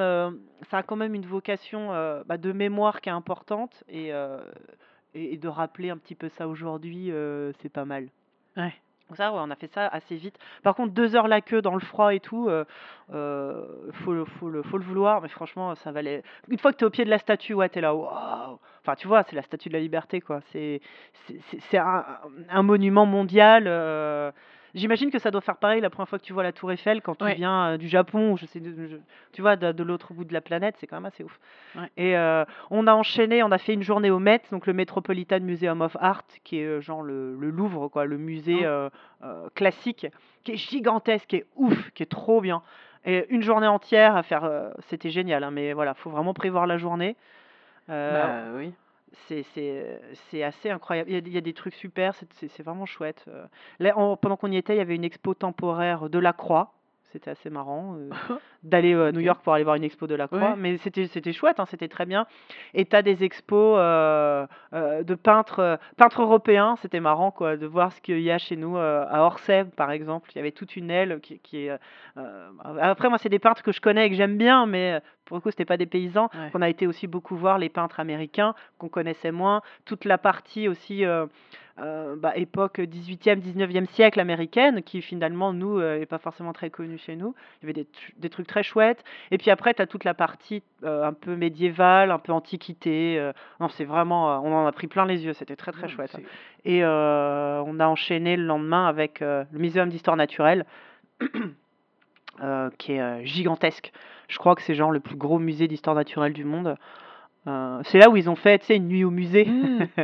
ça 0.70 0.78
a 0.78 0.82
quand 0.84 0.96
même 0.96 1.14
une 1.14 1.26
vocation 1.26 1.88
bah, 2.26 2.36
de 2.36 2.52
mémoire 2.52 3.00
qui 3.00 3.08
est 3.08 3.12
importante 3.12 3.82
et, 3.88 4.12
de 4.12 5.48
rappeler 5.48 5.90
un 5.90 5.96
petit 5.96 6.14
peu 6.14 6.28
ça 6.28 6.46
aujourd'hui, 6.46 7.10
c'est 7.60 7.72
pas 7.72 7.84
mal. 7.84 8.08
Ouais. 8.56 8.74
Donc 9.08 9.16
ça, 9.16 9.30
ouais, 9.32 9.38
on 9.40 9.50
a 9.50 9.54
fait 9.56 9.72
ça 9.72 9.86
assez 9.86 10.16
vite. 10.16 10.36
Par 10.64 10.74
contre, 10.74 10.92
deux 10.92 11.14
heures 11.14 11.28
la 11.28 11.40
queue 11.40 11.62
dans 11.62 11.74
le 11.74 11.80
froid 11.80 12.12
et 12.12 12.18
tout, 12.20 12.48
euh, 12.48 12.64
euh, 13.14 13.64
faut, 14.04 14.12
le, 14.12 14.24
faut, 14.24 14.48
le, 14.48 14.62
vouloir, 14.62 15.20
mais 15.22 15.28
franchement, 15.28 15.74
ça 15.76 15.92
valait. 15.92 16.22
Une 16.48 16.58
fois 16.58 16.72
que 16.72 16.78
tu 16.78 16.84
es 16.84 16.86
au 16.86 16.90
pied 16.90 17.04
de 17.04 17.10
la 17.10 17.18
statue, 17.18 17.54
ouais, 17.54 17.68
t'es 17.68 17.80
là, 17.80 17.94
waouh! 17.94 18.58
Enfin, 18.82 18.94
tu 18.96 19.06
vois, 19.06 19.22
c'est 19.22 19.36
la 19.36 19.42
statue 19.42 19.68
de 19.68 19.74
la 19.74 19.80
liberté, 19.80 20.20
quoi. 20.20 20.40
C'est- 20.52 20.80
c'est 21.70 21.78
un, 21.78 22.04
un 22.48 22.62
monument 22.62 23.06
mondial. 23.06 23.64
euh, 23.68 24.32
J'imagine 24.76 25.10
que 25.10 25.18
ça 25.18 25.30
doit 25.32 25.40
faire 25.40 25.56
pareil 25.56 25.80
la 25.80 25.90
première 25.90 26.08
fois 26.08 26.18
que 26.18 26.24
tu 26.24 26.32
vois 26.32 26.42
la 26.44 26.52
Tour 26.52 26.70
Eiffel 26.70 27.00
quand 27.02 27.16
tu 27.16 27.24
Ouais. 27.24 27.34
viens 27.34 27.70
euh, 27.72 27.76
du 27.78 27.88
Japon, 27.88 28.36
je 28.36 28.46
sais, 28.46 28.60
de- 28.60 28.86
je- 28.86 28.96
tu 29.32 29.42
vois, 29.42 29.56
de, 29.56 29.72
de 29.72 29.82
l'autre 29.82 30.12
bout 30.14 30.24
de 30.24 30.32
la 30.32 30.40
planète, 30.40 30.76
c'est 30.78 30.86
quand 30.86 30.96
même 30.96 31.06
assez 31.06 31.24
ouf. 31.24 31.40
Ouais. 31.74 31.90
Et 31.96 32.16
euh, 32.16 32.44
on 32.70 32.86
a 32.86 32.92
enchaîné, 32.92 33.42
on 33.42 33.50
a 33.50 33.58
fait 33.58 33.74
une 33.74 33.82
journée 33.82 34.10
au 34.10 34.18
Met, 34.18 34.42
donc 34.52 34.66
le 34.66 34.72
Metropolitan 34.74 35.40
Museum 35.40 35.80
of 35.80 35.96
Art, 35.98 36.22
qui 36.44 36.60
est 36.60 36.64
euh, 36.66 36.80
genre 36.80 37.02
le, 37.02 37.34
le 37.36 37.50
Louvre, 37.50 37.88
quoi, 37.88 38.04
le 38.04 38.18
musée 38.18 38.66
Oh. 38.66 38.88
euh, 39.24 39.48
classique, 39.54 40.06
qui 40.44 40.52
est 40.52 40.56
gigantesque, 40.56 41.26
qui 41.26 41.36
est 41.36 41.46
ouf, 41.56 41.90
qui 41.92 42.02
est 42.02 42.06
trop 42.06 42.40
bien. 42.40 42.62
Et 43.06 43.24
une 43.30 43.42
journée 43.42 43.66
entière 43.66 44.14
à 44.14 44.22
faire, 44.22 44.50
c'était 44.88 45.10
génial, 45.10 45.42
hein, 45.44 45.50
mais 45.50 45.72
voilà, 45.72 45.94
faut 45.94 46.10
vraiment 46.10 46.34
prévoir 46.34 46.66
la 46.66 46.76
journée. 46.76 47.16
Bah 47.88 48.42
oui. 48.56 48.72
C'est 49.28 49.44
c'est 50.30 50.42
assez 50.42 50.70
incroyable. 50.70 51.10
Il 51.10 51.28
y 51.32 51.38
a, 51.38 51.40
des 51.40 51.52
trucs 51.54 51.74
super, 51.74 52.14
c'est 52.14 52.32
c'est- 52.34 52.62
vraiment 52.62 52.86
chouette. 52.86 53.24
euh. 53.28 53.46
Là, 53.78 53.94
pendant 54.20 54.36
qu'on 54.36 54.50
y 54.52 54.56
était, 54.56 54.74
il 54.74 54.78
y 54.78 54.80
avait 54.80 54.94
une 54.96 55.04
expo 55.04 55.34
temporaire 55.34 56.08
de 56.10 56.18
la 56.18 56.32
Croix. 56.32 56.75
C'était 57.16 57.30
assez 57.30 57.48
marrant 57.48 57.96
euh, 57.96 58.10
d'aller 58.62 58.92
euh, 58.92 59.08
à 59.08 59.12
New. 59.12 59.20
York 59.20 59.40
pour 59.42 59.54
aller 59.54 59.64
voir 59.64 59.76
une 59.76 59.84
expo 59.84 60.06
de 60.06 60.14
la 60.14 60.26
Croix. 60.26 60.50
Ouais. 60.50 60.54
Mais 60.58 60.76
c'était 60.76 61.06
c'était 61.06 61.32
chouette, 61.32 61.58
hein, 61.58 61.64
c'était 61.64 61.88
très 61.88 62.04
bien. 62.04 62.26
Et 62.74 62.84
tu 62.84 62.94
as 62.94 63.00
des 63.00 63.24
expos 63.24 63.78
euh, 63.78 64.46
de 64.72 65.14
peintres, 65.14 65.78
peintres 65.96 66.20
européens. 66.20 66.76
C'était 66.82 67.00
marrant 67.00 67.30
quoi, 67.30 67.56
de 67.56 67.66
voir 67.66 67.92
ce 67.92 68.02
qu'il 68.02 68.20
y 68.20 68.30
a 68.30 68.36
chez 68.36 68.56
nous 68.56 68.76
à 68.76 69.22
Orsay, 69.22 69.64
par 69.64 69.92
exemple. 69.92 70.30
Il 70.34 70.36
y 70.36 70.40
avait 70.40 70.52
toute 70.52 70.76
une 70.76 70.90
aile 70.90 71.20
qui, 71.22 71.38
qui 71.38 71.68
est. 71.68 71.78
après, 72.80 73.08
moi, 73.08 73.16
c'est 73.16 73.30
des 73.30 73.38
peintres 73.38 73.62
que 73.62 73.72
je 73.72 73.80
connais 73.80 74.06
et 74.06 74.10
que 74.10 74.16
j'aime 74.16 74.36
bien, 74.36 74.66
mais 74.66 75.00
pour 75.24 75.36
le 75.36 75.40
coup, 75.40 75.50
c'était 75.50 75.64
pas 75.64 75.76
des 75.76 75.86
paysans. 75.86 76.28
Ouais. 76.34 76.50
On 76.54 76.60
a 76.62 76.68
été 76.68 76.86
aussi 76.86 77.06
beaucoup 77.06 77.36
voir 77.36 77.58
les 77.58 77.68
peintres 77.68 78.00
américains 78.00 78.54
qu'on 78.78 78.88
connaissait 78.88 79.32
moins, 79.32 79.62
toute 79.84 80.04
la 80.04 80.18
partie 80.18 80.68
aussi 80.68 81.04
euh, 81.04 81.26
euh, 81.78 82.16
bah, 82.16 82.32
époque 82.36 82.78
18e, 82.78 83.40
19e 83.40 83.86
siècle 83.86 84.18
américaine, 84.20 84.82
qui 84.82 85.02
finalement, 85.02 85.52
nous, 85.52 85.78
n'est 85.80 86.06
pas 86.06 86.18
forcément 86.18 86.52
très 86.52 86.70
connue 86.70 86.96
chez 86.98 87.16
nous. 87.16 87.34
Il 87.60 87.62
y 87.62 87.66
avait 87.66 87.72
des, 87.74 87.84
tru- 87.84 88.12
des 88.16 88.30
trucs 88.30 88.46
très 88.46 88.62
chouettes. 88.62 89.04
Et 89.30 89.38
puis 89.38 89.50
après, 89.50 89.74
tu 89.74 89.82
as 89.82 89.86
toute 89.86 90.04
la 90.04 90.14
partie 90.14 90.62
euh, 90.84 91.04
un 91.04 91.12
peu 91.12 91.36
médiévale, 91.36 92.10
un 92.10 92.18
peu 92.18 92.32
antiquité. 92.32 93.18
euh, 93.18 93.32
non, 93.60 93.68
c'est 93.68 93.84
vraiment, 93.84 94.32
euh, 94.32 94.38
on 94.42 94.54
en 94.54 94.66
a 94.66 94.72
pris 94.72 94.86
plein 94.86 95.04
les 95.04 95.24
yeux, 95.24 95.32
c'était 95.34 95.56
très 95.56 95.72
très 95.72 95.86
Mm, 95.86 95.90
chouette. 95.90 96.16
Et 96.64 96.82
euh, 96.82 97.62
on 97.66 97.78
a 97.78 97.86
enchaîné 97.86 98.36
le 98.36 98.44
lendemain 98.44 98.86
avec 98.86 99.20
euh, 99.22 99.44
le 99.52 99.58
Muséum 99.58 99.88
d'histoire 99.88 100.16
naturelle, 100.16 100.64
euh, 102.42 102.70
qui 102.78 102.92
est 102.92 103.00
euh, 103.00 103.24
gigantesque. 103.24 103.92
Je 104.28 104.38
crois 104.38 104.54
que 104.54 104.62
c'est 104.62 104.74
genre 104.74 104.90
le 104.90 105.00
plus 105.00 105.16
gros 105.16 105.38
musée 105.38 105.68
d'histoire 105.68 105.96
naturelle 105.96 106.32
du 106.32 106.44
monde. 106.44 106.76
Euh, 107.46 107.80
c'est 107.84 107.98
là 107.98 108.10
où 108.10 108.16
ils 108.16 108.28
ont 108.28 108.36
fait, 108.36 108.58
tu 108.58 108.66
sais, 108.66 108.76
une 108.76 108.88
nuit 108.88 109.04
au 109.04 109.10
musée. 109.10 109.44
Mm. 109.44 109.86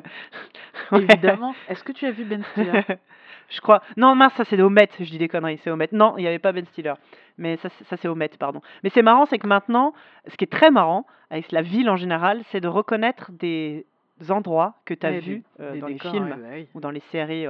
Ouais. 0.90 1.02
Évidemment. 1.02 1.54
Est-ce 1.68 1.82
que 1.84 1.92
tu 1.92 2.04
as 2.06 2.10
vu 2.10 2.24
Ben 2.24 2.42
Stiller? 2.52 2.82
Je 3.48 3.60
crois. 3.60 3.82
Non, 3.96 4.14
mince, 4.14 4.32
ça 4.34 4.44
c'est 4.44 4.60
au 4.60 4.68
Met, 4.70 4.88
je 4.98 5.04
dis 5.04 5.18
des 5.18 5.28
conneries, 5.28 5.58
c'est 5.62 5.70
au 5.70 5.76
Met. 5.76 5.88
Non, 5.92 6.14
il 6.18 6.22
n'y 6.22 6.26
avait 6.26 6.38
pas 6.38 6.52
Ben 6.52 6.64
Stiller. 6.66 6.94
Mais 7.38 7.56
ça, 7.58 7.68
c'est- 7.70 7.84
ça 7.84 7.96
c'est 7.96 8.08
au 8.08 8.14
Met, 8.14 8.28
pardon. 8.38 8.60
Mais 8.82 8.90
c'est 8.90 9.02
marrant, 9.02 9.24
c'est 9.26 9.38
que 9.38 9.46
maintenant, 9.46 9.94
ce 10.28 10.36
qui 10.36 10.44
est 10.44 10.50
très 10.52 10.70
marrant 10.70 11.06
avec 11.30 11.50
la 11.52 11.62
ville 11.62 11.88
en 11.90 11.96
général, 11.96 12.40
c'est 12.50 12.60
de 12.60 12.68
reconnaître 12.68 13.30
des 13.32 13.86
endroits 14.28 14.74
que 14.84 14.94
tu 14.94 15.06
as 15.06 15.12
vus 15.12 15.20
des- 15.20 15.42
euh, 15.60 15.76
dans 15.80 15.86
décors, 15.86 16.12
les 16.12 16.18
films 16.18 16.28
ouais, 16.42 16.62
bah 16.62 16.70
ou 16.74 16.80
dans 16.80 16.90
les 16.90 17.00
séries. 17.10 17.46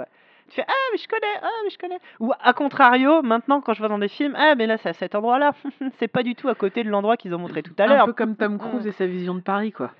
Tu 0.48 0.56
fais 0.56 0.64
Ah, 0.68 0.72
mais 0.92 0.98
je 0.98 1.08
connais, 1.08 1.38
ah, 1.42 1.48
mais 1.64 1.70
je 1.70 1.78
connais. 1.78 1.98
Ou 2.20 2.32
à 2.40 2.52
contrario, 2.52 3.22
maintenant, 3.22 3.60
quand 3.60 3.72
je 3.74 3.82
vais 3.82 3.88
dans 3.88 3.98
des 3.98 4.08
films, 4.08 4.34
Ah, 4.38 4.54
mais 4.54 4.66
là, 4.66 4.76
c'est 4.78 4.90
à 4.90 4.92
cet 4.92 5.14
endroit-là. 5.14 5.52
c'est 5.98 6.08
pas 6.08 6.22
du 6.22 6.34
tout 6.34 6.48
à 6.48 6.54
côté 6.54 6.84
de 6.84 6.90
l'endroit 6.90 7.16
qu'ils 7.16 7.34
ont 7.34 7.38
montré 7.38 7.62
tout 7.62 7.74
à 7.78 7.84
Un 7.84 7.86
l'heure. 7.86 8.04
peu 8.06 8.12
comme 8.12 8.36
Tom 8.36 8.58
Cruise 8.58 8.84
Mm. 8.84 8.88
et 8.88 8.92
sa 8.92 9.06
vision 9.06 9.34
de 9.34 9.40
Paris, 9.40 9.72
quoi. 9.72 9.90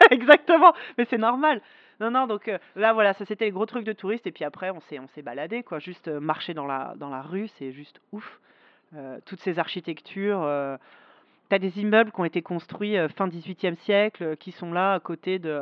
Exactement, 0.10 0.72
mais 0.96 1.04
c'est 1.06 1.18
normal. 1.18 1.60
Non, 2.00 2.10
non, 2.12 2.26
donc 2.28 2.46
euh, 2.48 2.58
là, 2.76 2.92
voilà, 2.92 3.12
ça 3.14 3.24
c'était 3.24 3.46
les 3.46 3.50
gros 3.50 3.66
trucs 3.66 3.84
de 3.84 3.92
touristes, 3.92 4.26
et 4.26 4.30
puis 4.32 4.44
après, 4.44 4.70
on 4.70 4.80
s'est, 4.82 4.98
on 5.00 5.08
s'est 5.08 5.22
baladé, 5.22 5.62
quoi. 5.64 5.78
Juste 5.80 6.06
euh, 6.08 6.20
marcher 6.20 6.54
dans 6.54 6.66
la, 6.66 6.92
dans 6.96 7.08
la 7.08 7.22
rue, 7.22 7.48
c'est 7.58 7.72
juste 7.72 8.00
ouf. 8.12 8.38
Euh, 8.96 9.18
toutes 9.26 9.40
ces 9.40 9.58
architectures. 9.58 10.46
T'as 11.50 11.58
des 11.58 11.80
immeubles 11.80 12.12
qui 12.12 12.20
ont 12.20 12.24
été 12.26 12.42
construits 12.42 12.96
fin 13.16 13.26
18e 13.26 13.74
siècle, 13.76 14.36
qui 14.36 14.52
sont 14.52 14.70
là 14.72 14.92
à 14.94 15.00
côté 15.00 15.38
de, 15.38 15.60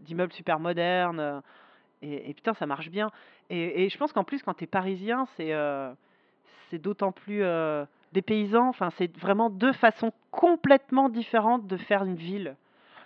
d'immeubles 0.00 0.32
super 0.32 0.58
modernes. 0.58 1.42
Et, 2.02 2.30
et 2.30 2.34
putain, 2.34 2.54
ça 2.54 2.66
marche 2.66 2.90
bien. 2.90 3.10
Et, 3.50 3.84
et 3.84 3.88
je 3.88 3.98
pense 3.98 4.12
qu'en 4.12 4.24
plus, 4.24 4.42
quand 4.42 4.54
t'es 4.54 4.66
parisien, 4.66 5.26
c'est, 5.36 5.52
euh, 5.52 5.90
c'est 6.70 6.80
d'autant 6.80 7.12
plus 7.12 7.42
euh, 7.42 7.84
dépaysant. 8.12 8.68
Enfin, 8.68 8.90
c'est 8.96 9.16
vraiment 9.18 9.50
deux 9.50 9.72
façons 9.72 10.12
complètement 10.30 11.08
différentes 11.08 11.66
de 11.66 11.76
faire 11.76 12.04
une 12.04 12.16
ville. 12.16 12.56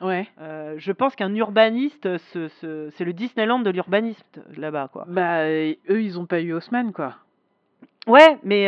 Ouais. 0.00 0.26
Euh, 0.40 0.74
je 0.78 0.90
pense 0.92 1.14
qu'un 1.14 1.32
urbaniste, 1.34 2.18
ce- 2.18 2.48
ce- 2.48 2.90
c'est 2.96 3.04
le 3.04 3.12
Disneyland 3.12 3.60
de 3.60 3.70
l'urbaniste 3.70 4.40
là-bas, 4.56 4.88
quoi. 4.92 5.04
Bah, 5.08 5.46
eux, 5.48 5.76
ils 6.02 6.18
ont 6.18 6.26
pas 6.26 6.40
eu 6.40 6.52
Haussmann, 6.52 6.92
quoi. 6.92 7.14
Ouais, 8.08 8.36
mais, 8.42 8.66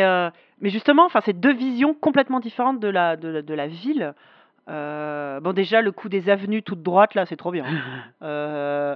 mais 0.61 0.69
justement, 0.69 1.05
enfin, 1.05 1.19
c'est 1.25 1.37
deux 1.37 1.51
visions 1.53 1.93
complètement 1.93 2.39
différentes 2.39 2.79
de 2.79 2.87
la, 2.87 3.17
de 3.17 3.27
la, 3.27 3.41
de 3.41 3.53
la 3.53 3.67
ville. 3.67 4.13
Bon, 4.67 5.53
déjà, 5.53 5.81
le 5.81 5.91
coup 5.91 6.07
des 6.07 6.29
avenues 6.29 6.63
toutes 6.63 6.81
droites, 6.83 7.15
là, 7.15 7.25
c'est 7.25 7.35
trop 7.35 7.51
bien. 7.51 7.65
Euh, 8.21 8.95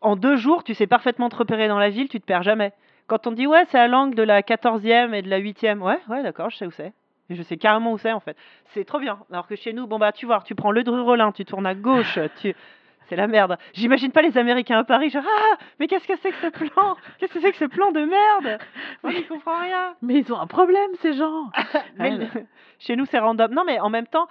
en 0.00 0.16
deux 0.16 0.36
jours, 0.36 0.64
tu 0.64 0.74
sais 0.74 0.86
parfaitement 0.86 1.28
te 1.28 1.36
repérer 1.36 1.68
dans 1.68 1.78
la 1.78 1.90
ville, 1.90 2.08
tu 2.08 2.20
te 2.20 2.26
perds 2.26 2.42
jamais. 2.42 2.72
Quand 3.06 3.26
on 3.26 3.32
dit 3.32 3.46
ouais, 3.46 3.64
c'est 3.68 3.78
à 3.78 3.88
l'angle 3.88 4.14
de 4.14 4.22
la 4.22 4.42
14e 4.42 5.14
et 5.14 5.22
de 5.22 5.30
la 5.30 5.40
8e, 5.40 5.78
ouais, 5.78 5.98
ouais, 6.08 6.22
d'accord, 6.22 6.50
je 6.50 6.56
sais 6.56 6.66
où 6.66 6.70
c'est. 6.70 6.92
Et 7.28 7.34
je 7.34 7.42
sais 7.42 7.56
carrément 7.56 7.92
où 7.92 7.98
c'est 7.98 8.12
en 8.12 8.20
fait. 8.20 8.36
C'est 8.66 8.84
trop 8.84 8.98
bien. 8.98 9.18
Alors 9.32 9.46
que 9.46 9.56
chez 9.56 9.72
nous, 9.72 9.86
bon 9.86 9.98
bah 9.98 10.12
tu 10.12 10.26
vois, 10.26 10.42
tu 10.44 10.54
prends 10.54 10.70
le 10.70 10.82
Dru-Rollin, 10.82 11.32
tu 11.32 11.44
tournes 11.44 11.66
à 11.66 11.74
gauche, 11.74 12.18
tu 12.40 12.54
c'est 13.08 13.16
la 13.16 13.28
merde. 13.28 13.56
J'imagine 13.72 14.10
pas 14.10 14.22
les 14.22 14.36
Américains 14.36 14.78
à 14.78 14.84
Paris, 14.84 15.10
genre 15.10 15.24
ah, 15.26 15.56
mais 15.78 15.86
qu'est-ce 15.86 16.06
que 16.06 16.16
c'est 16.22 16.30
que 16.30 16.36
ce 16.40 16.48
plan? 16.48 16.96
Qu'est-ce 17.18 17.32
que 17.32 17.40
c'est 17.40 17.52
que 17.52 17.58
ce 17.58 17.64
plan 17.64 17.92
de 17.92 18.00
merde? 18.00 18.60
On 19.04 19.10
n'y 19.10 19.24
comprend 19.24 19.60
rien. 19.60 19.94
Mais 20.02 20.14
ils 20.14 20.32
ont 20.32 20.38
un 20.38 20.46
problème 20.46 20.90
ces 21.00 21.12
gens. 21.12 21.50
mais 21.98 22.18
chez 22.78 22.96
nous 22.96 23.06
c'est 23.06 23.18
random. 23.18 23.52
Non 23.52 23.64
mais 23.64 23.78
en 23.80 23.90
même 23.90 24.06
temps, 24.06 24.26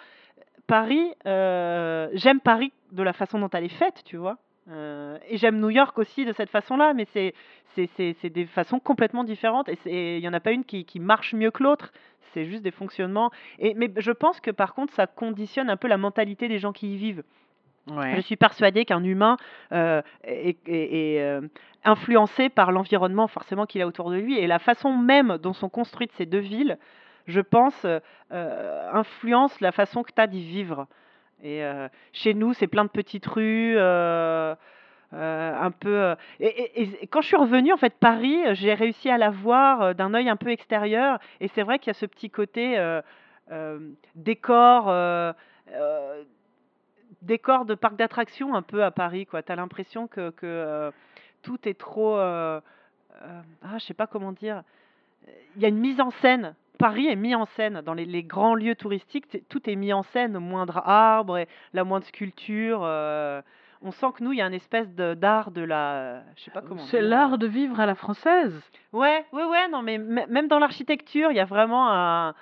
Paris, 0.68 1.14
euh, 1.26 2.10
j'aime 2.14 2.40
Paris 2.40 2.74
de 2.92 3.04
la 3.04 3.14
façon 3.14 3.40
dont 3.40 3.50
elle 3.50 3.66
est 3.66 3.70
faite, 3.70 4.02
tu 4.06 4.18
vois. 4.18 4.38
Euh, 4.72 5.18
et 5.28 5.38
j'aime 5.38 5.60
New 5.60 5.70
York 5.70 5.98
aussi 6.00 6.26
de 6.26 6.34
cette 6.34 6.50
façon-là, 6.50 6.94
mais 6.94 7.06
c'est 7.14 7.34
c'est 7.76 8.30
des 8.30 8.46
façons 8.46 8.80
complètement 8.80 9.26
différentes 9.26 9.68
et 9.86 10.16
il 10.16 10.22
n'y 10.22 10.30
en 10.30 10.34
a 10.34 10.40
pas 10.40 10.52
une 10.52 10.64
qui, 10.64 10.86
qui 10.86 11.02
marche 11.02 11.34
mieux 11.34 11.52
que 11.52 11.62
l'autre. 11.62 11.92
C'est 12.34 12.46
juste 12.46 12.64
des 12.64 12.72
fonctionnements. 12.72 13.32
Et, 13.60 13.74
mais 13.74 13.92
je 13.98 14.12
pense 14.12 14.40
que 14.40 14.50
par 14.50 14.74
contre, 14.74 14.94
ça 14.94 15.08
conditionne 15.08 15.70
un 15.70 15.76
peu 15.76 15.90
la 15.90 15.98
mentalité 15.98 16.48
des 16.48 16.58
gens 16.58 16.72
qui 16.72 16.94
y 16.94 16.98
vivent. 16.98 17.24
Je 17.88 18.22
suis 18.22 18.38
persuadée 18.38 18.84
qu'un 18.86 19.04
humain 19.04 19.38
euh, 19.72 20.02
est, 20.24 20.58
euh, 20.68 21.42
influencé 21.84 22.50
par 22.50 22.72
l'environnement 22.72 23.28
forcément 23.28 23.66
qu'il 23.66 23.82
a 23.82 23.88
autour 23.88 24.10
de 24.10 24.16
lui 24.16 24.40
et 24.40 24.48
la 24.48 24.58
façon 24.58 24.96
même 24.96 25.38
dont 25.38 25.54
sont 25.54 25.70
construites 25.70 26.12
ces 26.14 26.26
deux 26.26 26.40
villes, 26.40 26.80
je 27.28 27.42
pense, 27.42 27.86
influence 28.32 29.60
la 29.60 29.72
façon 29.72 30.02
que 30.02 30.12
tu 30.16 30.22
as 30.22 30.28
d'y 30.28 30.44
vivre. 30.44 30.88
Et 31.44 31.64
chez 32.14 32.34
nous, 32.34 32.54
c'est 32.54 32.68
plein 32.68 32.86
de 32.86 32.90
petites 32.90 33.26
rues. 33.28 33.78
un 33.78 35.72
peu 35.80 36.16
et, 36.40 37.08
quand 37.08 37.22
je 37.22 37.28
suis 37.28 37.38
revenue 37.38 37.72
en 37.72 37.78
fait 37.78 37.94
Paris 38.00 38.38
j'ai 38.54 38.74
réussi 38.74 39.10
à 39.10 39.18
la 39.18 39.30
voir 39.30 39.96
d'un 39.96 40.14
œil 40.14 40.28
un 40.28 40.36
peu 40.36 40.50
extérieur 40.50 41.20
et 41.40 41.48
c'est 41.50 41.64
vrai 41.64 41.80
qu'il 41.80 41.88
y 41.88 41.92
a 41.92 41.94
ce 41.94 42.06
petit 42.06 42.30
côté 42.30 42.78
décor 44.16 44.92
décor 47.26 47.66
de 47.66 47.76
parc 47.76 47.96
d'attractions 47.96 48.56
un 48.56 48.62
peu 48.62 48.84
à 48.84 48.92
Paris. 48.92 49.28
Tu 49.30 49.52
as 49.52 49.56
l'impression 49.56 50.08
que, 50.08 50.34
euh, 50.44 50.92
tout 51.42 51.68
est 51.68 51.78
trop. 51.78 52.18
Euh, 52.18 52.62
euh, 53.22 53.42
ah, 53.64 53.78
je 53.78 53.86
sais 53.86 53.94
pas 53.94 54.08
comment 54.08 54.32
dire. 54.32 54.64
Il 55.56 55.62
y 55.62 55.66
a 55.66 55.70
une 55.70 55.80
mise 55.80 56.00
en 56.00 56.12
scène. 56.12 56.56
Paris 56.78 57.08
est 57.08 57.16
mis 57.16 57.36
en 57.36 57.46
scène 57.46 57.82
dans 57.82 57.94
les, 57.94 58.06
les 58.06 58.24
grands 58.24 58.56
lieux 58.56 58.76
touristiques. 58.76 59.26
Tout 59.50 59.70
est 59.70 59.76
mis 59.76 59.94
en 59.94 60.04
scène, 60.04 60.38
moindre 60.38 60.78
arbre, 60.86 61.38
et 61.38 61.48
la 61.74 61.84
moindre 61.84 62.06
sculpture. 62.06 62.82
on 62.82 63.92
sent 63.92 64.08
que 64.16 64.24
nous, 64.24 64.34
il 64.34 64.40
y 64.40 64.42
a 64.42 64.48
une 64.48 64.54
espèce 64.54 64.90
d'art 64.90 65.52
de, 65.52 65.62
la. 65.62 66.22
Je 66.36 66.44
sais 66.44 66.52
pas 66.52 66.62
comment. 66.62 66.82
C'est 66.86 67.02
l'art 67.02 67.38
de 67.38 67.48
vivre 67.48 67.80
à 67.80 67.86
la 67.86 67.96
française. 67.96 68.54
Ouais, 68.94 69.26
ouais, 69.34 69.46
ouais. 69.46 69.68
Non, 69.70 69.82
mais 69.82 69.98
même 69.98 70.48
dans 70.48 70.60
l'architecture, 70.60 71.32
il 71.32 71.38
y 71.38 71.42
a 71.42 71.46
vraiment 71.46 71.90
un. 71.90 72.34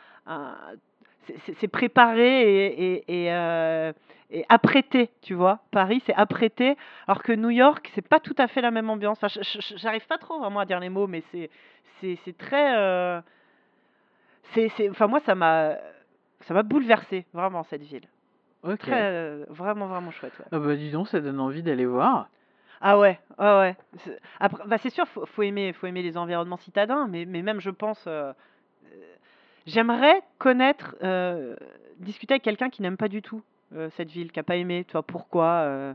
c'est 1.59 1.67
préparé 1.67 2.41
et, 2.41 2.93
et, 3.07 3.27
et, 3.27 3.93
et 4.33 4.45
apprêté, 4.49 5.11
tu 5.21 5.35
vois. 5.35 5.59
Paris, 5.71 6.01
c'est 6.05 6.15
apprêté, 6.15 6.75
alors 7.07 7.21
que 7.21 7.31
New 7.31 7.51
York, 7.51 7.91
c'est 7.93 8.07
pas 8.07 8.19
tout 8.19 8.35
à 8.37 8.47
fait 8.47 8.61
la 8.61 8.71
même 8.71 8.89
ambiance. 8.89 9.19
J'arrive 9.75 10.07
pas 10.07 10.17
trop 10.17 10.39
vraiment 10.39 10.59
à 10.59 10.65
dire 10.65 10.79
les 10.79 10.89
mots, 10.89 11.07
mais 11.07 11.23
c'est 11.31 11.49
c'est 12.01 12.37
très. 12.37 12.75
Euh, 12.75 13.21
c'est 14.53 14.89
enfin 14.89 15.07
moi 15.07 15.19
ça 15.21 15.35
m'a 15.35 15.77
ça 16.41 16.53
m'a 16.53 16.63
bouleversé 16.63 17.25
vraiment 17.33 17.63
cette 17.63 17.83
ville. 17.83 18.07
Ok. 18.63 18.79
Très, 18.79 19.01
euh, 19.01 19.45
vraiment 19.49 19.87
vraiment 19.87 20.11
chouette. 20.11 20.33
Ah 20.51 20.59
bah 20.59 20.75
dis 20.75 20.91
donc, 20.91 21.07
ça 21.09 21.19
donne 21.19 21.39
envie 21.39 21.63
d'aller 21.63 21.85
voir. 21.85 22.29
Ah 22.79 22.97
ouais, 22.97 23.19
ouais 23.39 23.57
ouais. 23.59 23.75
Après, 24.39 24.63
bah 24.65 24.77
c'est 24.77 24.89
sûr, 24.89 25.05
faut, 25.07 25.25
faut 25.25 25.41
aimer, 25.41 25.73
faut 25.73 25.87
aimer 25.87 26.01
les 26.01 26.17
environnements 26.17 26.57
citadins, 26.57 27.07
mais, 27.07 27.25
mais 27.25 27.41
même 27.41 27.59
je 27.59 27.69
pense. 27.69 28.03
Euh, 28.07 28.33
j'aimerais 29.65 30.21
connaître, 30.37 30.95
discuter 31.99 32.33
avec 32.33 32.43
quelqu'un 32.43 32.69
qui 32.69 32.81
n'aime 32.81 32.97
pas 32.97 33.07
du 33.07 33.21
tout 33.21 33.41
euh, 33.75 33.89
cette 33.91 34.11
ville, 34.11 34.31
qui 34.31 34.39
n'a 34.39 34.43
pas 34.43 34.55
aimé, 34.55 34.83
toi, 34.83 35.01
pourquoi 35.01 35.45
euh, 35.45 35.93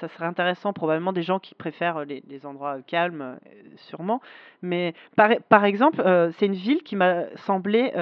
ça, 0.00 0.08
serait 0.08 0.26
intéressant, 0.26 0.72
probablement 0.72 1.12
des 1.12 1.22
gens 1.22 1.38
qui 1.38 1.54
préfèrent 1.54 2.04
les, 2.04 2.46
endroits 2.46 2.78
calmes, 2.86 3.22
euh, 3.22 3.36
sûrement. 3.76 4.20
Mais 4.62 4.94
par, 5.16 5.30
par 5.48 5.64
exemple, 5.64 6.02
c'est 6.38 6.46
une 6.46 6.54
ville 6.54 6.82
qui 6.82 6.96
m'a 6.96 7.24
semblé 7.36 7.92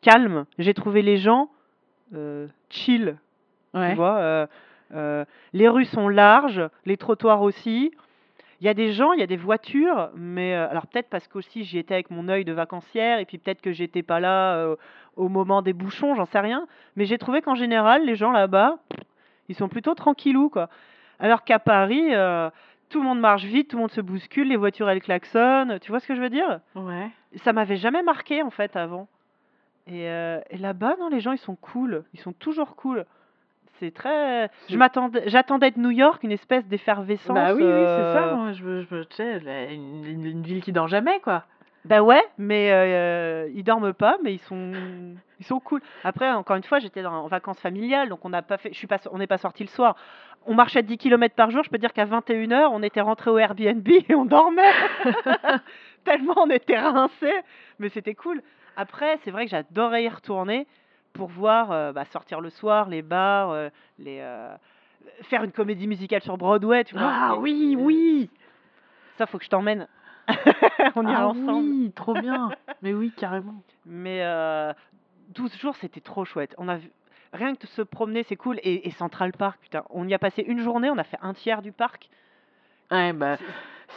calme. 0.00 0.46
J'ai 0.58 0.74
trouvé 0.74 1.02
les 1.02 1.16
gens 1.16 1.50
chill. 2.70 3.16
Tu 3.74 3.94
vois, 3.94 4.48
les 5.52 5.68
rues 5.68 5.84
sont 5.84 6.08
larges, 6.08 6.62
les 6.84 6.96
trottoirs 6.96 7.42
aussi. 7.42 7.92
Il 8.60 8.66
y 8.66 8.68
a 8.68 8.74
des 8.74 8.92
gens, 8.92 9.12
il 9.12 9.18
y 9.18 9.24
a 9.24 9.26
des 9.26 9.36
voitures, 9.36 10.10
mais 10.14 10.54
alors 10.54 10.86
peut-être 10.86 11.08
parce 11.08 11.26
qu'aussi 11.26 11.64
j'y 11.64 11.78
étais 11.78 11.94
avec 11.94 12.10
mon 12.10 12.28
œil 12.28 12.44
de 12.44 12.52
vacancière 12.52 13.18
et 13.18 13.24
puis 13.24 13.38
peut-être 13.38 13.60
que 13.60 13.72
j'étais 13.72 14.04
pas 14.04 14.20
là 14.20 14.76
au 15.16 15.28
moment 15.28 15.62
des 15.62 15.72
bouchons, 15.72 16.14
j'en 16.14 16.26
sais 16.26 16.40
rien. 16.40 16.66
Mais 16.96 17.04
j'ai 17.04 17.18
trouvé 17.18 17.42
qu'en 17.42 17.54
général, 17.54 18.04
les 18.04 18.16
gens 18.16 18.32
là-bas, 18.32 18.78
ils 19.48 19.54
sont 19.54 19.68
plutôt 19.68 19.94
tranquillous, 19.94 20.48
quoi. 20.48 20.68
Alors 21.22 21.44
qu'à 21.44 21.58
Paris, 21.58 22.14
euh, 22.14 22.50
tout 22.90 23.00
le 23.00 23.06
monde 23.06 23.20
marche 23.20 23.44
vite, 23.44 23.70
tout 23.70 23.76
le 23.76 23.82
monde 23.82 23.92
se 23.92 24.00
bouscule, 24.00 24.48
les 24.48 24.56
voitures 24.56 24.90
elles 24.90 25.00
klaxonnent. 25.00 25.78
Tu 25.80 25.90
vois 25.90 26.00
ce 26.00 26.06
que 26.06 26.14
je 26.14 26.20
veux 26.20 26.28
dire? 26.28 26.60
Ouais. 26.74 27.10
Ça 27.44 27.54
m'avait 27.54 27.76
jamais 27.76 28.02
marqué 28.02 28.42
en 28.42 28.50
fait 28.50 28.76
avant. 28.76 29.08
Et, 29.86 30.08
euh, 30.08 30.40
et 30.50 30.58
là-bas, 30.58 30.96
non, 31.00 31.08
les 31.08 31.20
gens 31.20 31.32
ils 31.32 31.38
sont 31.38 31.56
cool, 31.56 32.04
ils 32.12 32.20
sont 32.20 32.32
toujours 32.32 32.76
cool. 32.76 33.06
C'est 33.78 33.94
très. 33.94 34.50
Je 34.68 34.76
m'attendais, 34.76 35.22
j'attendais 35.26 35.70
de 35.70 35.80
New 35.80 35.90
York 35.90 36.22
une 36.22 36.32
espèce 36.32 36.66
d'effervescence. 36.66 37.34
Bah 37.34 37.54
oui, 37.54 37.62
oui, 37.62 37.84
c'est 37.86 38.12
ça. 38.12 38.28
Euh, 38.28 38.36
moi, 38.36 38.52
je, 38.52 38.82
je, 38.82 39.02
tu 39.04 39.16
sais, 39.16 39.74
une, 39.74 40.24
une, 40.24 40.42
ville 40.42 40.62
qui 40.62 40.72
dort 40.72 40.88
jamais, 40.88 41.18
quoi. 41.20 41.44
Ben 41.84 42.00
ouais, 42.00 42.22
mais 42.38 42.70
euh, 42.70 43.48
ils 43.54 43.64
dorment 43.64 43.92
pas, 43.92 44.16
mais 44.22 44.34
ils 44.34 44.40
sont 44.40 44.72
ils 45.40 45.44
sont 45.44 45.58
cool. 45.58 45.80
Après, 46.04 46.30
encore 46.30 46.54
une 46.54 46.62
fois, 46.62 46.78
j'étais 46.78 47.04
en 47.04 47.26
vacances 47.26 47.58
familiales, 47.58 48.08
donc 48.08 48.24
on 48.24 48.28
n'a 48.28 48.42
pas 48.42 48.56
fait, 48.56 48.72
je 48.72 48.78
suis 48.78 48.86
pas, 48.86 48.98
on 49.10 49.18
n'est 49.18 49.26
pas 49.26 49.38
sorti 49.38 49.64
le 49.64 49.68
soir. 49.68 49.96
On 50.46 50.54
marchait 50.54 50.82
10 50.82 50.98
km 50.98 51.34
par 51.34 51.50
jour. 51.50 51.64
Je 51.64 51.70
peux 51.70 51.78
dire 51.78 51.92
qu'à 51.92 52.06
21h, 52.06 52.68
on 52.70 52.82
était 52.82 53.00
rentré 53.00 53.30
au 53.30 53.38
Airbnb 53.38 53.88
et 54.08 54.14
on 54.14 54.24
dormait. 54.24 54.72
Tellement 56.04 56.34
on 56.36 56.50
était 56.50 56.78
rincés, 56.78 57.40
mais 57.80 57.88
c'était 57.88 58.14
cool. 58.14 58.42
Après, 58.76 59.18
c'est 59.24 59.30
vrai 59.32 59.44
que 59.44 59.50
j'adorais 59.50 60.04
y 60.04 60.08
retourner 60.08 60.66
pour 61.12 61.28
voir 61.28 61.72
euh, 61.72 61.92
bah, 61.92 62.04
sortir 62.06 62.40
le 62.40 62.50
soir, 62.50 62.88
les 62.88 63.02
bars, 63.02 63.50
euh, 63.50 63.68
les 63.98 64.18
euh, 64.20 64.54
faire 65.22 65.44
une 65.44 65.52
comédie 65.52 65.86
musicale 65.86 66.22
sur 66.22 66.36
Broadway, 66.36 66.84
tu 66.84 66.94
vois. 66.94 67.10
Ah 67.12 67.36
oui, 67.36 67.76
oui. 67.78 68.30
Ça, 69.18 69.26
faut 69.26 69.38
que 69.38 69.44
je 69.44 69.50
t'emmène. 69.50 69.88
on 70.96 71.06
ira 71.06 71.22
ah 71.22 71.28
ensemble. 71.28 71.68
Oui, 71.68 71.92
trop 71.94 72.14
bien. 72.14 72.50
Mais 72.82 72.92
oui, 72.92 73.12
carrément. 73.16 73.62
Mais 73.86 74.22
euh, 74.22 74.72
12 75.34 75.56
jours, 75.58 75.76
c'était 75.76 76.00
trop 76.00 76.24
chouette. 76.24 76.54
On 76.58 76.68
a 76.68 76.76
vu, 76.76 76.90
rien 77.32 77.54
que 77.54 77.62
de 77.62 77.66
se 77.66 77.82
promener, 77.82 78.24
c'est 78.24 78.36
cool. 78.36 78.58
Et, 78.62 78.90
Central 78.92 79.32
Park, 79.32 79.58
putain, 79.60 79.84
on 79.90 80.06
y 80.08 80.14
a 80.14 80.18
passé 80.18 80.42
une 80.46 80.60
journée, 80.60 80.90
on 80.90 80.98
a 80.98 81.04
fait 81.04 81.18
un 81.22 81.34
tiers 81.34 81.62
du 81.62 81.72
parc. 81.72 82.08
Ouais, 82.90 83.12
bah 83.12 83.38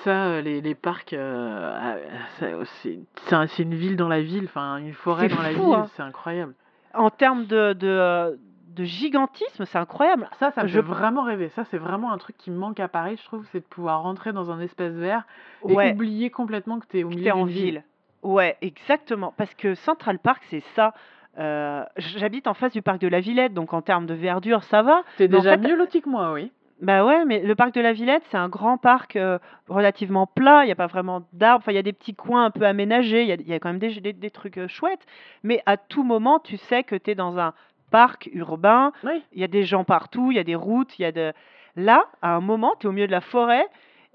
ça, 0.04 0.26
euh, 0.26 0.42
les, 0.42 0.62
les 0.62 0.76
parcs, 0.76 1.14
euh, 1.14 1.98
euh 2.42 2.66
c'est 2.76 3.64
une 3.64 3.76
ville 3.76 3.98
dans 3.98 4.08
la 4.08 4.22
ville, 4.22 4.46
enfin 4.46 4.78
une 4.78 4.94
forêt 4.94 5.28
dans 5.28 5.42
la 5.42 5.54
ville, 5.54 5.64
hein. 5.64 5.88
c'est 5.96 6.04
incroyable. 6.04 6.54
En 6.94 7.10
termes 7.10 7.46
de, 7.46 7.74
de, 7.74 8.40
de 8.76 8.84
gigantisme, 8.84 9.66
c'est 9.66 9.78
incroyable. 9.78 10.30
Ça, 10.40 10.52
ça 10.52 10.64
me 10.64 10.68
je... 10.68 10.80
fait 10.80 10.86
vraiment 10.86 11.24
rêver. 11.24 11.50
Ça, 11.50 11.64
c'est 11.66 11.78
vraiment 11.78 12.12
un 12.12 12.18
truc 12.18 12.38
qui 12.38 12.52
me 12.52 12.58
manque 12.58 12.80
à 12.80 12.88
Paris, 12.88 13.18
je 13.18 13.26
trouve, 13.26 13.46
c'est 13.52 13.62
de 13.62 13.66
pouvoir 13.66 14.04
rentrer 14.04 14.34
dans 14.34 14.52
un 14.52 14.60
espace 14.60 14.94
vert 14.94 15.26
et 15.68 15.92
oublier 15.92 16.30
complètement 16.30 16.80
que 16.80 16.86
tu 16.88 17.00
es 17.00 17.04
au 17.04 17.10
milieu 17.10 17.34
en 17.34 17.46
ville. 17.46 17.84
Ouais, 18.22 18.58
exactement. 18.62 19.34
Parce 19.38 19.54
que 19.54 19.76
Central 19.76 20.20
Park, 20.20 20.44
c'est 20.50 20.64
ça. 20.76 20.94
Euh, 21.38 21.84
j'habite 21.98 22.48
en 22.48 22.54
face 22.54 22.74
du 22.74 22.82
parc 22.82 23.00
de 23.00 23.08
la 23.08 23.20
Villette, 23.20 23.54
donc 23.54 23.74
en 23.74 23.82
termes 23.82 24.06
de 24.06 24.14
verdure, 24.14 24.64
ça 24.64 24.82
va. 24.82 25.04
C'est 25.18 25.28
déjà 25.28 25.58
mieux 25.58 25.76
loti 25.76 26.02
que 26.02 26.10
moi, 26.10 26.34
oui. 26.34 26.52
Bah 26.82 27.06
ouais, 27.06 27.24
mais 27.24 27.42
le 27.42 27.56
parc 27.56 27.74
de 27.74 27.80
la 27.80 27.94
Villette, 27.94 28.24
c'est 28.30 28.38
un 28.38 28.50
grand 28.50 28.78
parc 28.78 29.16
euh, 29.16 29.40
relativement 29.70 30.28
plat. 30.28 30.64
Il 30.64 30.66
n'y 30.66 30.74
a 30.74 30.76
pas 30.76 30.88
vraiment 30.88 31.22
d'arbres. 31.32 31.64
Enfin, 31.64 31.72
il 31.72 31.76
y 31.76 31.80
a 31.80 31.84
des 31.84 31.94
petits 31.94 32.16
coins 32.16 32.46
un 32.46 32.52
peu 32.52 32.66
aménagés. 32.66 33.22
Il 33.22 33.28
y 33.30 33.32
a, 33.32 33.36
y 33.36 33.54
a, 33.54 33.60
quand 33.60 33.70
même 33.70 33.80
des, 33.80 34.02
des, 34.02 34.12
des 34.12 34.30
trucs 34.30 34.58
euh, 34.58 34.68
chouettes. 34.68 35.06
Mais 35.44 35.62
à 35.66 35.78
tout 35.78 36.04
moment, 36.04 36.40
tu 36.40 36.58
sais 36.58 36.84
que 36.84 36.96
tu 36.96 37.12
es 37.12 37.16
dans 37.16 37.40
un 37.40 37.54
parc 37.92 38.30
urbain, 38.34 38.92
il 39.04 39.40
y 39.40 39.44
a 39.44 39.48
des 39.48 39.64
gens 39.64 39.84
partout, 39.84 40.32
il 40.32 40.36
y 40.36 40.40
a 40.40 40.44
des 40.44 40.56
routes, 40.56 40.98
il 41.00 41.04
y 41.04 41.06
a 41.06 41.12
de... 41.12 41.34
Là, 41.76 42.06
à 42.22 42.36
un 42.36 42.42
moment, 42.42 42.74
tu 42.80 42.88
es 42.88 42.90
au 42.90 42.94
milieu 42.94 43.08
de 43.08 43.12
la 43.12 43.22
forêt, 43.22 43.68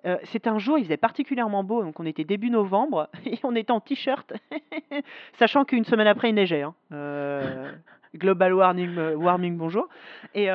euh, 0.06 0.16
c'est 0.24 0.46
un 0.46 0.58
jour, 0.58 0.78
il 0.78 0.84
faisait 0.84 0.96
particulièrement 0.96 1.62
beau, 1.62 1.82
donc 1.82 2.00
on 2.00 2.06
était 2.06 2.24
début 2.24 2.50
novembre, 2.50 3.08
et 3.26 3.38
on 3.42 3.54
était 3.54 3.72
en 3.72 3.80
t-shirt, 3.80 4.32
sachant 5.38 5.64
qu'une 5.64 5.84
semaine 5.84 6.06
après, 6.06 6.30
il 6.30 6.34
neigeait. 6.34 6.62
Hein. 6.62 6.74
Euh, 6.92 7.70
global 8.16 8.54
warming, 8.54 8.96
euh, 8.96 9.14
warming, 9.14 9.56
bonjour. 9.56 9.88
Et, 10.34 10.48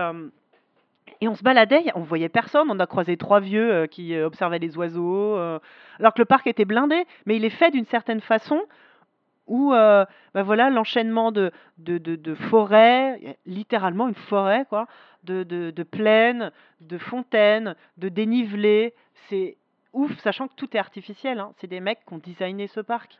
et 1.21 1.27
on 1.27 1.35
se 1.35 1.43
baladait, 1.43 1.85
on 1.95 2.01
voyait 2.01 2.29
personne, 2.29 2.67
on 2.69 2.79
a 2.79 2.87
croisé 2.87 3.17
trois 3.17 3.39
vieux 3.39 3.87
qui 3.87 4.17
observaient 4.17 4.59
les 4.59 4.77
oiseaux, 4.77 5.35
alors 5.37 6.13
que 6.13 6.19
le 6.19 6.25
parc 6.25 6.47
était 6.47 6.65
blindé, 6.65 7.05
mais 7.25 7.37
il 7.37 7.45
est 7.45 7.49
fait 7.49 7.71
d'une 7.71 7.85
certaine 7.85 8.21
façon 8.21 8.61
où 9.47 9.73
euh, 9.73 10.05
bah 10.33 10.43
voilà 10.43 10.69
l'enchaînement 10.69 11.31
de, 11.31 11.51
de, 11.77 11.97
de, 11.97 12.15
de 12.15 12.33
forêts, 12.33 13.37
littéralement 13.45 14.07
une 14.07 14.15
forêt 14.15 14.65
quoi, 14.69 14.87
de, 15.23 15.43
de, 15.43 15.71
de 15.71 15.83
plaines, 15.83 16.51
de 16.81 16.97
fontaines, 16.97 17.75
de 17.97 18.09
dénivelés. 18.09 18.93
C'est 19.29 19.57
ouf, 19.93 20.17
sachant 20.19 20.47
que 20.47 20.55
tout 20.55 20.75
est 20.75 20.79
artificiel. 20.79 21.39
Hein. 21.39 21.51
C'est 21.57 21.67
des 21.67 21.79
mecs 21.79 21.99
qui 22.05 22.13
ont 22.13 22.17
designé 22.17 22.67
ce 22.67 22.79
parc. 22.79 23.17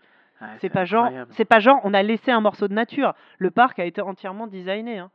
c'est 0.60 0.70
pas 0.70 0.86
genre, 0.86 1.10
c'est 1.32 1.46
pas 1.46 1.60
genre, 1.60 1.79
on 1.84 1.94
a 1.94 2.03
laissé 2.03 2.32
un 2.32 2.41
morceau 2.41 2.67
de 2.67 2.74
nature. 2.74 3.13
Le 3.38 3.51
parc 3.51 3.79
a 3.79 3.86
été 3.86 4.01
entièrement 4.01 4.48
designé. 4.48 5.00
Hein. 5.00 5.12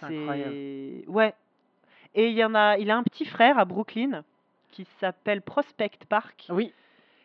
C'est 0.00 1.04
ouais. 1.08 1.34
Et 2.14 2.28
il 2.28 2.36
y 2.36 2.44
en 2.44 2.54
a, 2.54 2.76
il 2.78 2.90
a 2.90 2.96
un 2.96 3.02
petit 3.02 3.24
frère 3.24 3.58
à 3.58 3.64
Brooklyn 3.64 4.24
qui 4.70 4.84
s'appelle 4.98 5.42
Prospect 5.42 6.06
Park. 6.08 6.46
Oui 6.50 6.72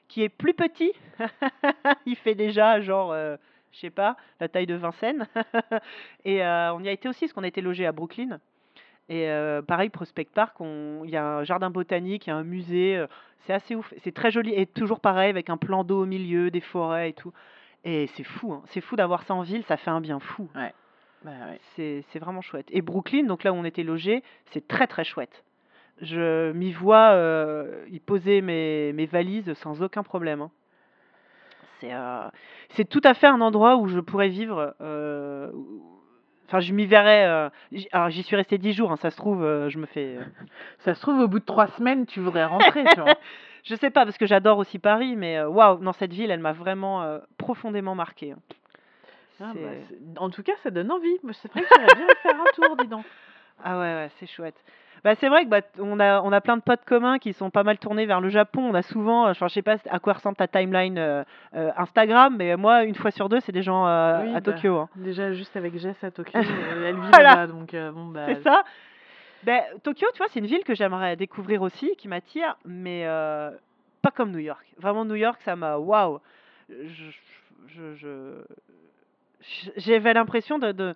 qui 0.07 0.23
est 0.23 0.29
plus 0.29 0.53
petit. 0.53 0.93
il 2.05 2.15
fait 2.15 2.35
déjà 2.35 2.79
genre, 2.79 3.11
euh, 3.11 3.37
je 3.71 3.79
sais 3.79 3.89
pas, 3.89 4.17
la 4.39 4.47
taille 4.47 4.67
de 4.67 4.75
Vincennes. 4.75 5.27
et 6.25 6.43
euh, 6.43 6.73
on 6.73 6.81
y 6.81 6.87
a 6.87 6.91
été 6.91 7.07
aussi 7.09 7.21
parce 7.21 7.33
qu'on 7.33 7.43
a 7.43 7.47
été 7.47 7.61
logé 7.61 7.85
à 7.85 7.91
Brooklyn. 7.91 8.39
Et 9.07 9.29
euh, 9.29 9.61
pareil, 9.61 9.89
Prospect 9.89 10.29
Park, 10.33 10.55
il 10.59 11.09
y 11.09 11.17
a 11.17 11.37
un 11.37 11.43
jardin 11.43 11.69
botanique, 11.69 12.27
il 12.27 12.31
y 12.31 12.33
a 12.33 12.35
un 12.35 12.43
musée. 12.43 13.05
c'est 13.41 13.53
assez 13.53 13.75
ouf. 13.75 13.93
C'est 14.03 14.13
très 14.13 14.31
joli. 14.31 14.53
Et 14.53 14.65
toujours 14.65 14.99
pareil, 14.99 15.29
avec 15.29 15.49
un 15.49 15.57
plan 15.57 15.83
d'eau 15.83 16.03
au 16.03 16.05
milieu, 16.05 16.49
des 16.49 16.61
forêts 16.61 17.09
et 17.09 17.13
tout. 17.13 17.33
Et 17.83 18.07
c'est 18.15 18.23
fou, 18.23 18.51
hein. 18.51 18.63
c'est 18.65 18.81
fou 18.81 18.95
d'avoir 18.95 19.23
ça 19.23 19.35
en 19.35 19.43
ville, 19.43 19.63
ça 19.65 19.77
fait 19.77 19.91
un 19.91 20.01
bien 20.01 20.19
fou. 20.19 20.49
Ouais. 20.55 20.73
Bah 21.23 21.31
ouais. 21.77 22.03
C'est 22.11 22.19
vraiment 22.19 22.41
chouette. 22.41 22.65
Et 22.71 22.81
Brooklyn, 22.81 23.25
donc 23.25 23.43
là 23.43 23.53
où 23.53 23.55
on 23.55 23.63
était 23.63 23.83
logé, 23.83 24.23
c'est 24.51 24.67
très 24.67 24.87
très 24.87 25.03
chouette 25.03 25.43
je 26.01 26.51
m'y 26.51 26.71
vois 26.71 27.11
euh, 27.11 27.85
y 27.89 27.99
poser 27.99 28.41
mes, 28.41 28.91
mes 28.93 29.05
valises 29.05 29.53
sans 29.55 29.81
aucun 29.81 30.03
problème. 30.03 30.41
Hein. 30.41 30.51
C'est 31.79 31.93
euh, 31.93 32.27
c'est 32.69 32.85
tout 32.85 33.01
à 33.03 33.13
fait 33.13 33.27
un 33.27 33.41
endroit 33.41 33.77
où 33.77 33.87
je 33.87 33.99
pourrais 33.99 34.29
vivre. 34.29 34.75
euh, 34.81 35.51
Enfin, 36.47 36.59
je 36.59 36.73
m'y 36.73 36.85
verrais. 36.85 37.49
Alors, 37.91 38.09
j'y 38.11 38.21
suis 38.21 38.35
resté 38.35 38.59
dix 38.59 38.73
jours, 38.73 38.91
hein, 38.91 38.97
ça 38.97 39.09
se 39.09 39.17
trouve, 39.17 39.41
je 39.67 39.77
me 39.79 39.87
fais. 39.87 40.19
Ça 40.79 40.93
se 40.93 41.01
trouve, 41.01 41.19
au 41.19 41.27
bout 41.27 41.39
de 41.39 41.43
trois 41.45 41.65
semaines, 41.69 42.05
tu 42.05 42.19
voudrais 42.19 42.45
rentrer, 42.45 42.83
tu 42.93 43.01
vois. 43.01 43.15
Je 43.63 43.73
sais 43.73 43.89
pas, 43.89 44.05
parce 44.05 44.19
que 44.19 44.27
j'adore 44.27 44.59
aussi 44.59 44.77
Paris, 44.77 45.15
mais 45.15 45.41
waouh, 45.41 45.79
dans 45.83 45.91
cette 45.93 46.13
ville, 46.13 46.29
elle 46.29 46.39
m'a 46.39 46.51
vraiment 46.53 47.19
profondément 47.39 47.95
marqué. 47.95 48.33
Hein. 48.33 48.37
Ah, 49.41 49.53
bah, 49.55 49.69
en 50.17 50.29
tout 50.29 50.43
cas, 50.43 50.51
ça 50.61 50.69
donne 50.69 50.91
envie. 50.91 51.17
C'est 51.31 51.51
vrai 51.51 51.63
que 51.63 51.67
j'aimerais 51.75 51.95
bien 51.95 52.07
faire 52.21 52.39
un 52.39 52.45
tour, 52.53 52.77
dis 52.77 52.87
donc. 52.87 53.05
Ah 53.63 53.79
ouais, 53.79 53.93
ouais, 53.95 54.11
c'est 54.19 54.27
chouette. 54.27 54.61
Bah, 55.05 55.13
c'est 55.13 55.29
vrai 55.29 55.43
que 55.43 55.49
bah, 55.49 55.61
on 55.77 55.99
a 55.99 56.19
on 56.21 56.31
a 56.31 56.41
plein 56.41 56.57
de 56.57 56.63
potes 56.63 56.83
communs 56.83 57.19
qui 57.19 57.31
sont 57.33 57.51
pas 57.51 57.61
mal 57.61 57.77
tournés 57.77 58.07
vers 58.07 58.21
le 58.21 58.29
Japon. 58.29 58.63
On 58.63 58.73
a 58.73 58.81
souvent, 58.81 59.29
enfin, 59.29 59.47
je 59.47 59.53
sais 59.53 59.61
pas 59.61 59.75
à 59.87 59.99
quoi 59.99 60.13
ressemble 60.13 60.35
ta 60.35 60.47
timeline 60.47 60.97
euh, 60.97 61.23
euh, 61.53 61.69
Instagram, 61.77 62.35
mais 62.35 62.57
moi, 62.57 62.85
une 62.85 62.95
fois 62.95 63.11
sur 63.11 63.29
deux, 63.29 63.39
c'est 63.41 63.51
des 63.51 63.61
gens 63.61 63.85
euh, 63.85 64.33
à 64.33 64.39
bah, 64.39 64.41
Tokyo. 64.41 64.77
Hein. 64.79 64.89
déjà, 64.95 65.31
juste 65.33 65.55
avec 65.55 65.77
Jess 65.77 66.03
à 66.03 66.09
Tokyo, 66.09 66.31
elle 66.39 66.95
vit 66.95 67.11
là-bas, 67.11 67.45
donc 67.45 67.75
bon, 67.93 68.05
bah... 68.07 68.25
C'est 68.25 68.41
ça. 68.41 68.63
Ben, 69.43 69.61
Tokyo, 69.83 70.07
tu 70.11 70.17
vois, 70.17 70.27
c'est 70.31 70.39
une 70.39 70.47
ville 70.47 70.63
que 70.63 70.73
j'aimerais 70.73 71.15
découvrir 71.15 71.61
aussi, 71.61 71.95
qui 71.99 72.07
m'attire, 72.07 72.57
mais 72.65 73.05
pas 74.01 74.09
comme 74.09 74.31
New 74.31 74.39
York. 74.39 74.65
Vraiment, 74.79 75.05
New 75.05 75.13
York, 75.13 75.39
ça 75.45 75.55
m'a... 75.55 75.77
Waouh 75.77 76.19
je, 76.67 77.11
je, 77.67 78.41
j'avais 79.77 80.13
l'impression 80.13 80.57
de, 80.57 80.71
de, 80.71 80.95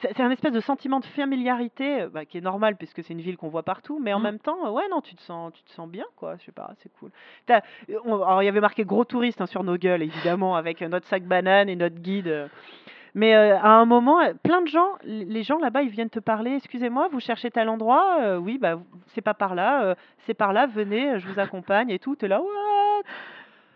c'est 0.00 0.20
un 0.20 0.30
espèce 0.30 0.52
de 0.52 0.60
sentiment 0.60 1.00
de 1.00 1.04
familiarité, 1.04 2.02
euh, 2.02 2.08
bah, 2.08 2.24
qui 2.24 2.38
est 2.38 2.42
normal 2.42 2.76
puisque 2.76 3.02
c'est 3.02 3.12
une 3.12 3.20
ville 3.20 3.36
qu'on 3.36 3.48
voit 3.48 3.62
partout, 3.62 3.98
mais 4.00 4.12
en 4.12 4.20
mmh. 4.20 4.22
même 4.22 4.38
temps, 4.38 4.72
ouais, 4.72 4.88
non, 4.90 5.00
tu 5.00 5.14
te 5.14 5.22
sens 5.22 5.52
tu 5.52 5.62
te 5.62 5.70
sens 5.70 5.88
bien, 5.88 6.04
quoi, 6.16 6.36
je 6.38 6.44
sais 6.44 6.52
pas, 6.52 6.70
c'est 6.78 6.90
cool. 6.98 7.10
Euh, 7.50 7.60
alors 8.04 8.42
il 8.42 8.46
y 8.46 8.48
avait 8.48 8.60
marqué 8.60 8.84
gros 8.84 9.04
touriste, 9.04 9.40
hein, 9.40 9.46
sur 9.46 9.64
nos 9.64 9.76
gueules 9.76 10.02
évidemment 10.02 10.56
avec, 10.56 10.80
notre 10.80 11.06
sac 11.06 11.24
banane 11.24 11.68
et 11.68 11.76
notre 11.76 11.96
guide, 11.96 12.48
mais 13.14 13.34
à 13.34 13.68
un 13.68 13.84
moment, 13.84 14.20
plein 14.42 14.62
de 14.62 14.68
gens 14.68 14.88
les 15.04 15.42
gens 15.42 15.58
là-bas, 15.58 15.82
ils 15.82 15.90
viennent 15.90 16.08
te 16.10 16.20
parler: 16.20 16.54
«Excusez-moi, 16.56 17.08
vous 17.12 17.20
cherchez 17.20 17.50
tel 17.50 17.68
endroit?» 17.68 18.38
«Oui, 18.38 18.56
bah, 18.56 18.80
c'est 19.08 19.20
pas 19.20 19.34
par 19.34 19.54
là, 19.54 19.94
c'est 20.20 20.34
par 20.34 20.54
là, 20.54 20.66
venez, 20.66 21.18
je 21.18 21.28
vous 21.28 21.38
accompagne» 21.38 21.90
et 21.90 21.98
tout. 21.98 22.16
Tu 22.16 22.24
es 22.24 22.28
là: 22.28 22.40
«What?» 22.40 23.02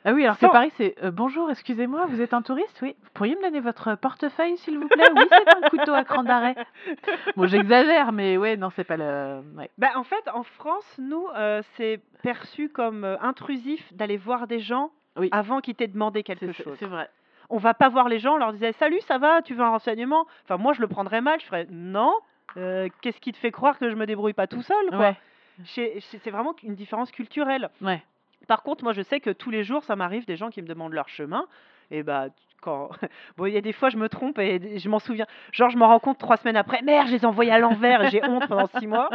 Ah 0.08 0.12
oui, 0.12 0.22
alors 0.22 0.36
c'est 0.36 0.46
pareil, 0.46 0.70
c'est 0.76 0.94
euh, 1.02 1.10
bonjour, 1.10 1.50
excusez-moi, 1.50 2.06
vous 2.06 2.20
êtes 2.20 2.32
un 2.32 2.40
touriste? 2.40 2.78
Oui. 2.80 2.94
Pourriez 3.12 3.34
me 3.34 3.42
donner 3.42 3.58
votre 3.58 3.96
portefeuille, 3.96 4.56
s'il 4.58 4.78
vous 4.78 4.86
plaît? 4.86 5.10
Oui, 5.16 5.24
c'est 5.28 5.48
un 5.48 5.68
couteau 5.68 5.94
à 5.94 6.04
cran 6.04 6.22
d'arrêt. 6.22 6.54
Bon, 7.36 7.48
j'exagère, 7.48 8.12
mais 8.12 8.36
ouais, 8.36 8.56
non, 8.56 8.70
c'est 8.70 8.84
pas 8.84 8.96
le. 8.96 9.42
Ouais. 9.56 9.68
Bah, 9.78 9.88
en 9.96 10.04
fait, 10.04 10.28
en 10.32 10.44
France, 10.44 10.86
nous, 10.98 11.26
euh, 11.34 11.60
c'est 11.76 12.00
perçu 12.22 12.68
comme 12.68 13.02
euh, 13.02 13.16
intrusif 13.20 13.92
d'aller 13.94 14.16
voir 14.16 14.46
des 14.46 14.60
gens 14.60 14.92
oui. 15.16 15.28
avant 15.32 15.60
qu'ils 15.60 15.74
t'aient 15.74 15.88
demandé 15.88 16.22
quelque 16.22 16.52
chose. 16.52 16.76
C'est 16.78 16.86
vrai. 16.86 17.10
On 17.50 17.58
va 17.58 17.74
pas 17.74 17.88
voir 17.88 18.08
les 18.08 18.20
gens, 18.20 18.34
on 18.34 18.38
leur 18.38 18.52
disait 18.52 18.72
Salut, 18.74 19.00
ça 19.08 19.18
va? 19.18 19.42
Tu 19.42 19.54
veux 19.54 19.64
un 19.64 19.70
renseignement? 19.70 20.28
Enfin, 20.44 20.56
moi, 20.56 20.72
je 20.72 20.82
le 20.82 20.86
prendrais 20.86 21.20
mal, 21.20 21.40
je 21.40 21.46
ferais 21.46 21.66
Non, 21.68 22.14
qu'est-ce 22.54 23.20
qui 23.20 23.32
te 23.32 23.38
fait 23.38 23.50
croire 23.50 23.76
que 23.76 23.90
je 23.90 23.96
me 23.96 24.06
débrouille 24.06 24.34
pas 24.34 24.46
tout 24.46 24.62
seul 24.62 24.86
quoi? 24.90 24.98
Ouais. 24.98 25.16
C'est 25.64 26.30
vraiment 26.30 26.54
une 26.62 26.76
différence 26.76 27.10
culturelle. 27.10 27.70
Ouais. 27.80 28.02
Par 28.48 28.62
contre, 28.62 28.84
moi, 28.84 28.92
je 28.92 29.02
sais 29.02 29.20
que 29.20 29.30
tous 29.30 29.50
les 29.50 29.64
jours, 29.64 29.84
ça 29.84 29.96
m'arrive 29.96 30.26
des 30.26 30.36
gens 30.36 30.50
qui 30.50 30.62
me 30.62 30.66
demandent 30.66 30.92
leur 30.92 31.08
chemin. 31.08 31.46
Et 31.90 32.02
bah, 32.02 32.26
quand. 32.60 32.90
Bon, 33.36 33.46
il 33.46 33.54
y 33.54 33.56
a 33.56 33.60
des 33.60 33.72
fois, 33.72 33.90
je 33.90 33.96
me 33.96 34.08
trompe 34.08 34.38
et 34.38 34.78
je 34.78 34.88
m'en 34.88 34.98
souviens. 34.98 35.26
Genre, 35.52 35.70
je 35.70 35.78
m'en 35.78 35.88
rends 35.88 36.00
compte 36.00 36.18
trois 36.18 36.36
semaines 36.36 36.56
après. 36.56 36.82
Merde, 36.82 37.08
je 37.08 37.12
les 37.12 37.22
ai 37.22 37.26
envoyés 37.26 37.52
à 37.52 37.58
l'envers 37.58 38.02
et 38.04 38.10
j'ai 38.10 38.24
honte 38.24 38.46
pendant 38.48 38.66
six 38.78 38.86
mois. 38.86 39.10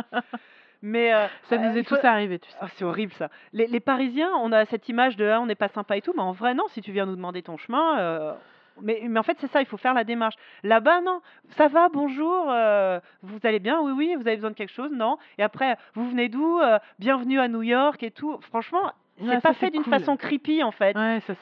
Mais 0.82 1.14
euh, 1.14 1.28
ça 1.44 1.58
nous 1.58 1.78
est 1.78 1.84
tous 1.84 2.04
arrivé, 2.04 2.40
tu 2.40 2.50
sais. 2.50 2.58
Ah, 2.60 2.68
c'est 2.74 2.84
horrible 2.84 3.14
ça. 3.14 3.30
Les, 3.54 3.68
les, 3.68 3.80
Parisiens, 3.80 4.32
on 4.42 4.52
a 4.52 4.66
cette 4.66 4.90
image 4.90 5.16
de 5.16 5.28
ah, 5.28 5.40
on 5.40 5.46
n'est 5.46 5.56
pas 5.56 5.68
sympa 5.68 5.96
et 5.96 6.02
tout, 6.02 6.14
mais 6.16 6.24
en 6.24 6.32
vrai 6.32 6.56
non. 6.56 6.68
Si 6.70 6.82
tu 6.82 6.92
viens 6.92 7.06
nous 7.06 7.16
demander 7.16 7.44
ton 7.44 7.56
chemin, 7.56 8.00
euh, 8.00 8.34
mais, 8.82 9.04
mais 9.08 9.20
en 9.20 9.24
fait 9.24 9.38
c'est 9.40 9.52
ça, 9.52 9.62
il 9.62 9.68
faut 9.68 9.78
faire 9.78 9.94
la 9.94 10.04
démarche. 10.04 10.34
Là-bas 10.64 11.02
non, 11.02 11.22
ça 11.50 11.68
va, 11.68 11.90
bonjour, 11.90 12.48
euh, 12.50 13.00
vous 13.22 13.38
allez 13.44 13.60
bien, 13.60 13.80
oui 13.80 13.92
oui, 13.92 14.16
vous 14.16 14.28
avez 14.28 14.38
besoin 14.38 14.50
de 14.50 14.56
quelque 14.56 14.74
chose, 14.74 14.92
non. 14.92 15.18
Et 15.38 15.44
après, 15.44 15.78
vous 15.94 16.10
venez 16.10 16.30
d'où? 16.30 16.60
Bienvenue 16.98 17.40
à 17.40 17.48
New 17.48 17.62
York 17.62 18.02
et 18.02 18.10
tout. 18.10 18.40
Franchement, 18.42 18.92
c'est 19.26 19.42
pas 19.42 19.54
fait 19.54 19.70
d'une 19.70 19.84
façon 19.84 20.18
creepy 20.18 20.64
en 20.64 20.72
fait. 20.72 20.96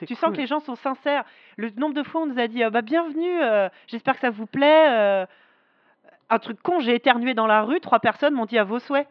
tu 0.05 0.15
sens 0.15 0.31
que 0.31 0.37
les 0.37 0.47
gens 0.47 0.59
sont 0.59 0.75
sincères. 0.75 1.23
Le 1.57 1.69
nombre 1.77 1.93
de 1.93 2.03
fois 2.03 2.21
on 2.21 2.25
nous 2.25 2.39
a 2.39 2.47
dit 2.47 2.63
bah 2.71 2.81
bienvenue, 2.81 3.41
euh, 3.41 3.69
j'espère 3.87 4.15
que 4.15 4.21
ça 4.21 4.29
vous 4.29 4.45
plaît. 4.45 4.89
Euh. 4.89 5.25
un 6.29 6.39
truc 6.39 6.61
con, 6.61 6.79
j'ai 6.79 6.95
éternué 6.95 7.33
dans 7.33 7.47
la 7.47 7.61
rue, 7.61 7.79
trois 7.79 7.99
personnes 7.99 8.33
m'ont 8.33 8.45
dit 8.45 8.57
à 8.57 8.63
vos 8.63 8.79
souhaits. 8.79 9.07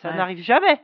Ça 0.00 0.12
n'arrive 0.12 0.42
jamais. 0.42 0.80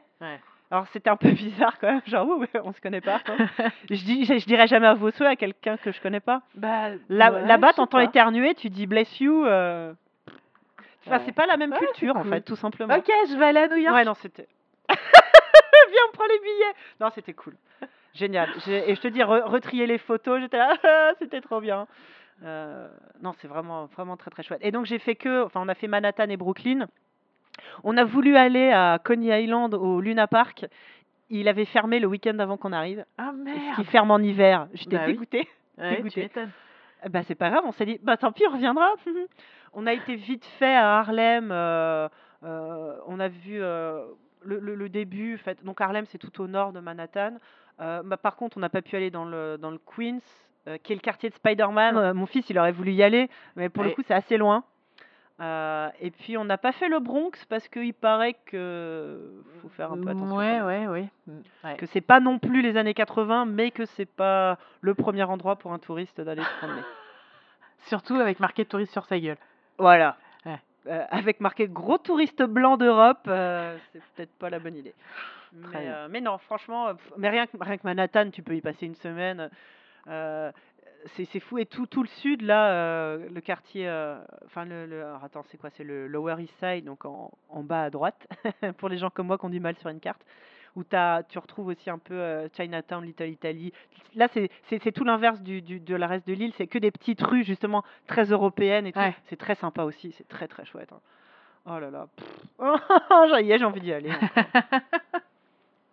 Alors 0.71 0.87
c'était 0.89 1.11
un 1.11 1.17
peu 1.17 1.31
bizarre 1.33 1.79
quand 1.81 1.91
même, 1.91 2.03
genre 2.07 2.27
oui, 2.29 2.47
on 2.63 2.73
se 2.73 2.81
connaît 2.81 3.01
pas. 3.01 3.21
je, 3.91 4.05
dis, 4.05 4.25
je, 4.25 4.45
dirais 4.47 4.67
jamais 4.67 4.87
à 4.87 4.95
vos 4.95 5.11
souhaits 5.11 5.31
à 5.31 5.37
quelqu'un 5.37 5.77
que 5.77 5.93
je 5.93 6.01
connais 6.01 6.21
pas. 6.21 6.43
Bah, 6.55 6.91
Là-bas, 7.09 7.73
t'entends 7.75 8.01
éternuer, 8.01 8.55
tu 8.55 8.69
dis 8.69 8.87
bless 8.87 9.21
you. 9.21 9.45
Euh. 9.45 9.93
Enfin, 11.07 11.21
c'est 11.25 11.33
pas 11.33 11.47
la 11.47 11.57
même 11.57 11.73
culture 11.73 12.17
en 12.17 12.25
fait, 12.25 12.43
tout 12.43 12.57
simplement. 12.57 12.95
Ok, 12.95 13.11
je 13.31 13.37
vais 13.37 13.47
aller 13.47 13.61
à 13.61 13.69
New 13.69 13.77
York. 13.77 13.95
Ouais, 13.95 14.05
non, 14.05 14.15
c'était. 14.15 14.47
Viens, 15.89 16.03
on 16.09 16.13
prend 16.13 16.27
les 16.27 16.39
billets. 16.39 16.75
Non, 17.01 17.11
c'était 17.15 17.35
cool. 17.35 17.55
Génial. 18.15 18.49
Et 18.67 18.95
je 18.95 19.01
te 19.01 19.09
dis, 19.09 19.23
retrier 19.23 19.87
les 19.87 19.99
photos, 19.99 20.41
j'étais 20.41 20.59
là, 20.59 20.75
c'était 21.19 21.41
trop 21.41 21.61
bien. 21.61 21.87
Euh, 22.45 22.89
non, 23.23 23.33
c'est 23.41 23.49
vraiment, 23.49 23.87
vraiment 23.87 24.17
très 24.17 24.31
très 24.31 24.43
chouette. 24.43 24.61
Et 24.63 24.71
donc 24.71 24.87
j'ai 24.87 24.99
fait 24.99 25.15
que, 25.15 25.45
enfin, 25.45 25.61
on 25.63 25.69
a 25.69 25.75
fait 25.75 25.89
Manhattan 25.89 26.29
et 26.29 26.37
Brooklyn. 26.37 26.87
On 27.85 27.97
a 27.97 28.05
voulu 28.05 28.37
aller 28.37 28.71
à 28.71 28.99
Coney 29.03 29.45
Island 29.45 29.75
au 29.75 30.01
Luna 30.01 30.27
Park. 30.27 30.67
Il 31.31 31.49
avait 31.49 31.65
fermé 31.65 31.99
le 31.99 32.07
week-end 32.07 32.39
avant 32.39 32.57
qu'on 32.57 32.73
arrive. 32.73 33.05
Ah 33.19 33.33
merde. 33.33 33.77
Il 33.79 33.85
ferme 33.85 34.11
en 34.11 34.19
hiver. 34.19 34.69
J'étais 34.73 34.97
bah 34.97 35.07
dégoûtée. 35.07 35.49
dégoûtée. 35.79 36.31
bah 37.11 37.23
c'est 37.25 37.35
pas 37.35 37.51
grave. 37.51 37.65
On 37.67 37.73
s'est 37.73 37.87
dit, 37.87 37.99
bah 38.03 38.17
tant 38.17 38.33
pis, 38.33 38.45
on 38.49 38.53
reviendra. 38.53 38.95
on 39.75 39.87
a 39.87 39.93
été 39.93 40.15
vite 40.15 40.47
fait 40.59 40.75
à 40.75 40.99
Harlem. 40.99 41.51
Euh, 41.53 42.09
euh, 42.45 42.97
on 43.07 43.21
a 43.21 43.29
vu 43.29 43.61
le, 44.45 44.59
le, 44.59 44.89
début, 44.89 45.39
fait, 45.39 45.65
donc 45.65 45.81
Harlem, 45.81 46.05
c'est 46.07 46.19
tout 46.19 46.41
au 46.41 46.47
nord 46.47 46.73
de 46.73 46.81
Manhattan. 46.81 47.37
Euh, 47.81 48.03
bah, 48.05 48.17
par 48.17 48.37
contre, 48.37 48.57
on 48.57 48.61
n'a 48.61 48.69
pas 48.69 48.83
pu 48.83 48.97
aller 48.97 49.11
dans 49.11 49.25
le, 49.25 49.57
dans 49.59 49.71
le 49.71 49.79
Queens, 49.79 50.21
euh, 50.67 50.79
qui 50.79 50.93
est 50.93 50.97
le 50.97 51.01
quartier 51.01 51.31
de 51.31 51.35
Spider-Man. 51.35 51.97
Euh, 51.97 52.15
mon 52.15 52.27
fils, 52.27 52.49
il 52.51 52.59
aurait 52.59 52.73
voulu 52.73 52.93
y 52.93 53.03
aller, 53.03 53.29
mais 53.57 53.69
pour 53.69 53.85
le 53.85 53.91
coup, 53.91 54.03
c'est 54.07 54.15
assez 54.15 54.37
loin. 54.37 54.65
et 55.41 56.11
puis, 56.11 56.37
on 56.37 56.45
n'a 56.45 56.59
pas 56.59 56.73
fait 56.73 56.89
le 56.89 56.99
Bronx 56.99 57.45
parce 57.49 57.69
qu'il 57.69 57.95
paraît 57.95 58.37
que 58.47 59.43
faut 59.63 59.69
faire 59.69 59.93
un 59.93 60.01
peu 60.01 60.09
attention. 60.09 60.37
Ouais, 60.37 60.61
ouais, 60.61 60.87
ouais, 60.87 61.09
ouais. 61.65 61.77
Que 61.77 61.87
c'est 61.87 62.01
pas 62.01 62.21
non 62.21 62.39
plus 62.39 62.63
les 62.63 62.77
années 62.77 62.95
80, 62.95 63.45
mais 63.47 63.71
que 63.71 63.85
c'est 63.85 64.07
pas 64.07 64.59
le 64.81 64.95
premier 64.95 65.25
endroit 65.25 65.57
pour 65.57 65.73
un 65.73 65.79
touriste 65.79 66.21
d'aller 66.21 66.43
se 66.43 66.59
promener. 66.59 66.83
Surtout 67.87 68.17
avec 68.17 68.41
marqué 68.41 68.65
touriste 68.65 68.93
sur 68.93 69.05
sa 69.05 69.19
gueule. 69.19 69.39
Voilà. 69.79 70.17
Euh, 70.87 71.05
avec 71.11 71.41
marqué 71.41 71.69
gros 71.69 71.99
touriste 71.99 72.43
blanc 72.43 72.77
d'Europe, 72.77 73.27
euh, 73.27 73.77
c'est 73.93 74.03
peut-être 74.15 74.33
pas 74.39 74.49
la 74.49 74.59
bonne 74.59 74.77
idée. 74.77 74.95
Mais, 75.53 75.89
euh, 75.89 76.09
mais 76.11 76.21
non, 76.21 76.39
franchement, 76.39 76.93
mais 77.17 77.29
rien 77.29 77.47
que, 77.47 77.57
rien 77.61 77.77
que 77.77 77.85
Manhattan, 77.85 78.31
tu 78.31 78.43
peux 78.43 78.55
y 78.55 78.61
passer 78.61 78.87
une 78.87 78.95
semaine. 78.95 79.51
c'est 80.07 81.41
fou. 81.41 81.59
Et 81.59 81.67
tout, 81.67 81.87
tout 81.87 82.03
le 82.03 82.09
sud, 82.09 82.43
là, 82.43 83.17
le 83.17 83.41
quartier. 83.41 83.89
Enfin, 84.47 84.65
le, 84.65 84.87
le, 84.87 85.05
attends, 85.23 85.43
c'est 85.49 85.59
quoi? 85.59 85.71
C'est 85.71 85.85
le 85.85 86.07
Lower 86.07 86.37
East 86.39 86.55
Side, 86.61 86.85
donc 86.85 87.05
en, 87.05 87.33
en 87.49 87.63
bas 87.63 87.85
à 87.85 87.91
droite, 87.91 88.29
pour 88.79 88.89
les 88.89 88.99
gens 88.99 89.11
comme 89.11 89.27
moi 89.27 89.39
qui 89.39 89.45
ont 89.47 89.51
du 89.51 89.61
mal 89.61 89.77
sur 89.77 89.91
une 89.91 90.01
carte. 90.01 90.25
Où 90.77 90.85
tu 90.85 91.39
retrouves 91.39 91.69
aussi 91.69 91.91
un 91.91 91.99
peu 91.99 92.15
euh, 92.15 92.49
Chinatown, 92.57 93.05
Little 93.05 93.29
Italy. 93.29 93.73
Là, 94.15 94.29
c'est, 94.33 94.93
tout 94.93 95.05
l'inverse 95.05 95.41
du, 95.41 95.61
du, 95.63 95.81
de 95.81 95.95
la 95.95 96.07
reste 96.07 96.27
de 96.27 96.33
l'île. 96.35 96.53
C'est 96.57 96.67
que 96.67 96.79
des 96.79 96.91
petites 96.91 97.23
rues, 97.23 97.45
justement, 97.45 97.85
très 98.07 98.25
européennes 98.25 98.87
et 98.87 98.93
tout. 98.93 98.99
Ouais. 98.99 99.15
C'est 99.27 99.37
très 99.37 99.55
sympa 99.55 99.83
aussi. 99.83 100.13
C'est 100.17 100.27
très, 100.29 100.49
très 100.49 100.65
chouette. 100.65 100.91
hein. 100.93 101.01
Oh 101.67 101.79
là 101.79 101.91
là. 101.91 102.07
y 103.41 103.59
j'ai 103.59 103.65
envie 103.65 103.81
d'y 103.81 103.93
aller. 103.93 104.11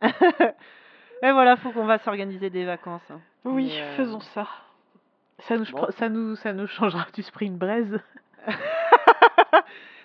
et 0.02 0.12
voilà, 1.32 1.58
faut 1.58 1.72
qu'on 1.72 1.86
va 1.86 1.98
s'organiser 2.00 2.50
des 2.50 2.64
vacances. 2.66 3.02
hein. 3.12 3.20
Oui, 3.44 3.72
euh, 3.74 3.96
faisons 3.98 4.22
ça. 4.22 4.48
Ça 5.40 5.58
nous, 5.58 5.66
Bon. 5.72 5.88
ça 5.98 6.08
nous, 6.08 6.36
ça 6.38 6.54
nous 6.54 6.68
changera 6.68 7.06
du 7.14 7.22
spring 7.24 7.58
braise. 7.58 8.00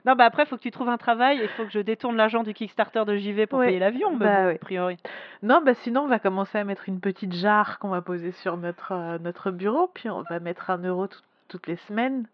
non, 0.07 0.15
bah 0.15 0.25
après, 0.25 0.47
faut 0.47 0.57
que 0.57 0.63
tu 0.63 0.71
trouves 0.71 0.89
un 0.89 0.97
travail 0.99 1.39
et 1.41 1.43
il 1.45 1.49
faut 1.51 1.65
que 1.65 1.71
je 1.71 1.81
détourne 1.81 2.17
l'argent 2.17 2.43
du 2.43 2.55
Kickstarter 2.55 3.05
de 3.05 3.17
JV 3.17 3.47
pour 3.47 3.59
Ouais, 3.61 3.67
payer 3.67 3.79
l'avion, 3.79 4.17
bah 4.17 4.49
a 4.49 4.55
priori. 4.55 4.97
Non, 5.43 5.61
bah 5.65 5.75
sinon 5.75 6.03
on 6.03 6.07
va 6.09 6.19
commencer 6.19 6.59
à 6.59 6.65
mettre 6.65 6.89
une 6.89 7.01
petite 7.01 7.33
jarre 7.35 7.79
qu'on 7.79 7.89
va 7.91 8.01
poser 8.03 8.33
sur 8.33 8.57
notre, 8.57 8.93
euh, 8.93 9.19
notre 9.19 9.51
bureau, 9.51 9.89
puis 9.93 10.09
on 10.11 10.23
va 10.23 10.41
mettre 10.41 10.71
un 10.71 10.79
euro 10.79 11.07
tout- 11.07 11.21
toutes 11.49 11.67
les 11.67 11.77
semaines. 11.77 12.27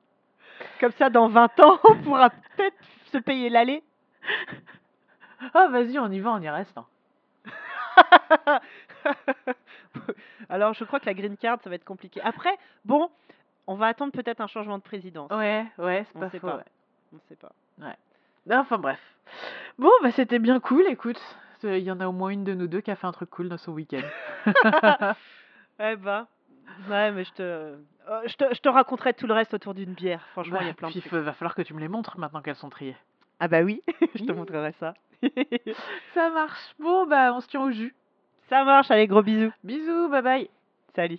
Comme 0.81 0.93
ça, 0.93 1.11
dans 1.11 1.29
20 1.29 1.59
ans, 1.61 1.79
on 1.85 1.97
pourra 1.97 2.31
peut-être 2.31 2.77
se 3.13 3.19
payer 3.19 3.49
l'aller. 3.51 3.83
Ah 5.55 5.69
vas-y, 5.71 5.99
on 5.99 6.11
y 6.11 6.21
va, 6.21 6.31
on 6.33 6.41
y 6.41 6.49
reste. 6.49 6.77
hein. 6.79 6.87
Alors, 10.49 10.75
je 10.75 10.85
crois 10.85 11.01
que 11.01 11.07
la 11.07 11.15
green 11.15 11.37
card, 11.37 11.59
ça 11.63 11.71
va 11.71 11.77
être 11.77 11.85
compliqué. 11.85 12.21
Après, 12.23 12.57
bon, 12.85 13.11
on 13.67 13.75
va 13.75 13.87
attendre 13.87 14.13
peut-être 14.13 14.41
un 14.41 14.47
changement 14.47 14.79
de 14.79 14.83
présidence. 14.83 15.31
Ouais, 15.31 15.65
ouais, 15.79 16.05
c'est 16.13 16.19
pas 16.21 16.31
sait 16.31 16.39
faux. 16.39 16.47
pas. 16.49 16.57
ouais. 16.57 16.65
On 17.15 17.19
sait 17.29 17.37
pas. 17.37 17.53
Enfin 18.51 18.79
bref. 18.79 19.01
Bon, 19.79 19.91
bah 20.03 20.11
c'était 20.13 20.39
bien 20.39 20.61
cool, 20.61 20.85
écoute. 20.89 21.21
Il 21.63 21.79
y 21.79 21.91
en 21.91 22.01
a 22.01 22.07
au 22.07 22.13
moins 22.13 22.31
une 22.31 22.45
de 22.45 22.55
nous 22.55 22.67
deux 22.69 22.81
qui 22.81 22.91
a 22.91 22.97
fait 22.97 23.07
un 23.07 23.13
truc 23.13 23.31
cool 23.31 23.49
dans 23.49 23.59
son 23.59 23.73
week-end. 23.73 24.03
Eh 25.79 25.97
ben, 25.97 26.27
ouais, 26.89 27.13
mais 27.13 27.25
je 27.25 27.33
te, 27.35 27.43
euh, 27.43 27.77
je 28.25 28.35
te, 28.37 28.55
je 28.55 28.61
te 28.61 28.69
raconterai 28.71 29.13
tout 29.13 29.27
le 29.27 29.35
reste 29.35 29.53
autour 29.53 29.75
d'une 29.75 29.93
bière. 29.93 30.25
Franchement, 30.33 30.59
il 30.61 30.63
y 30.63 30.67
a 30.67 30.69
Ouais, 30.69 30.75
plein 30.75 30.89
de 30.89 30.93
trucs. 30.99 31.13
il 31.13 31.19
va 31.19 31.35
falloir 31.35 31.55
que 31.55 31.61
tu 31.63 31.75
me 31.75 31.81
les 31.81 31.89
montres 31.89 32.19
maintenant 32.19 32.41
qu'elles 32.41 32.55
sont 32.57 32.71
triées. 32.71 32.97
Ah 33.41 33.49
bah 33.49 33.61
oui, 33.63 33.83
je 34.15 34.25
te 34.25 34.33
montrerai 34.33 34.73
ça. 34.81 34.95
Ça 36.15 36.31
marche. 36.31 36.75
Bon, 36.79 37.07
bah 37.07 37.33
on 37.35 37.41
se 37.41 37.49
tient 37.49 37.63
au 37.63 37.71
jus. 37.71 37.95
ça 38.49 38.65
marche, 38.65 38.91
allez, 38.91 39.07
gros 39.07 39.23
bisous. 39.23 39.53
Bisous, 39.65 40.09
bye 40.09 40.23
bye. 40.23 40.51
Salut. 40.95 41.19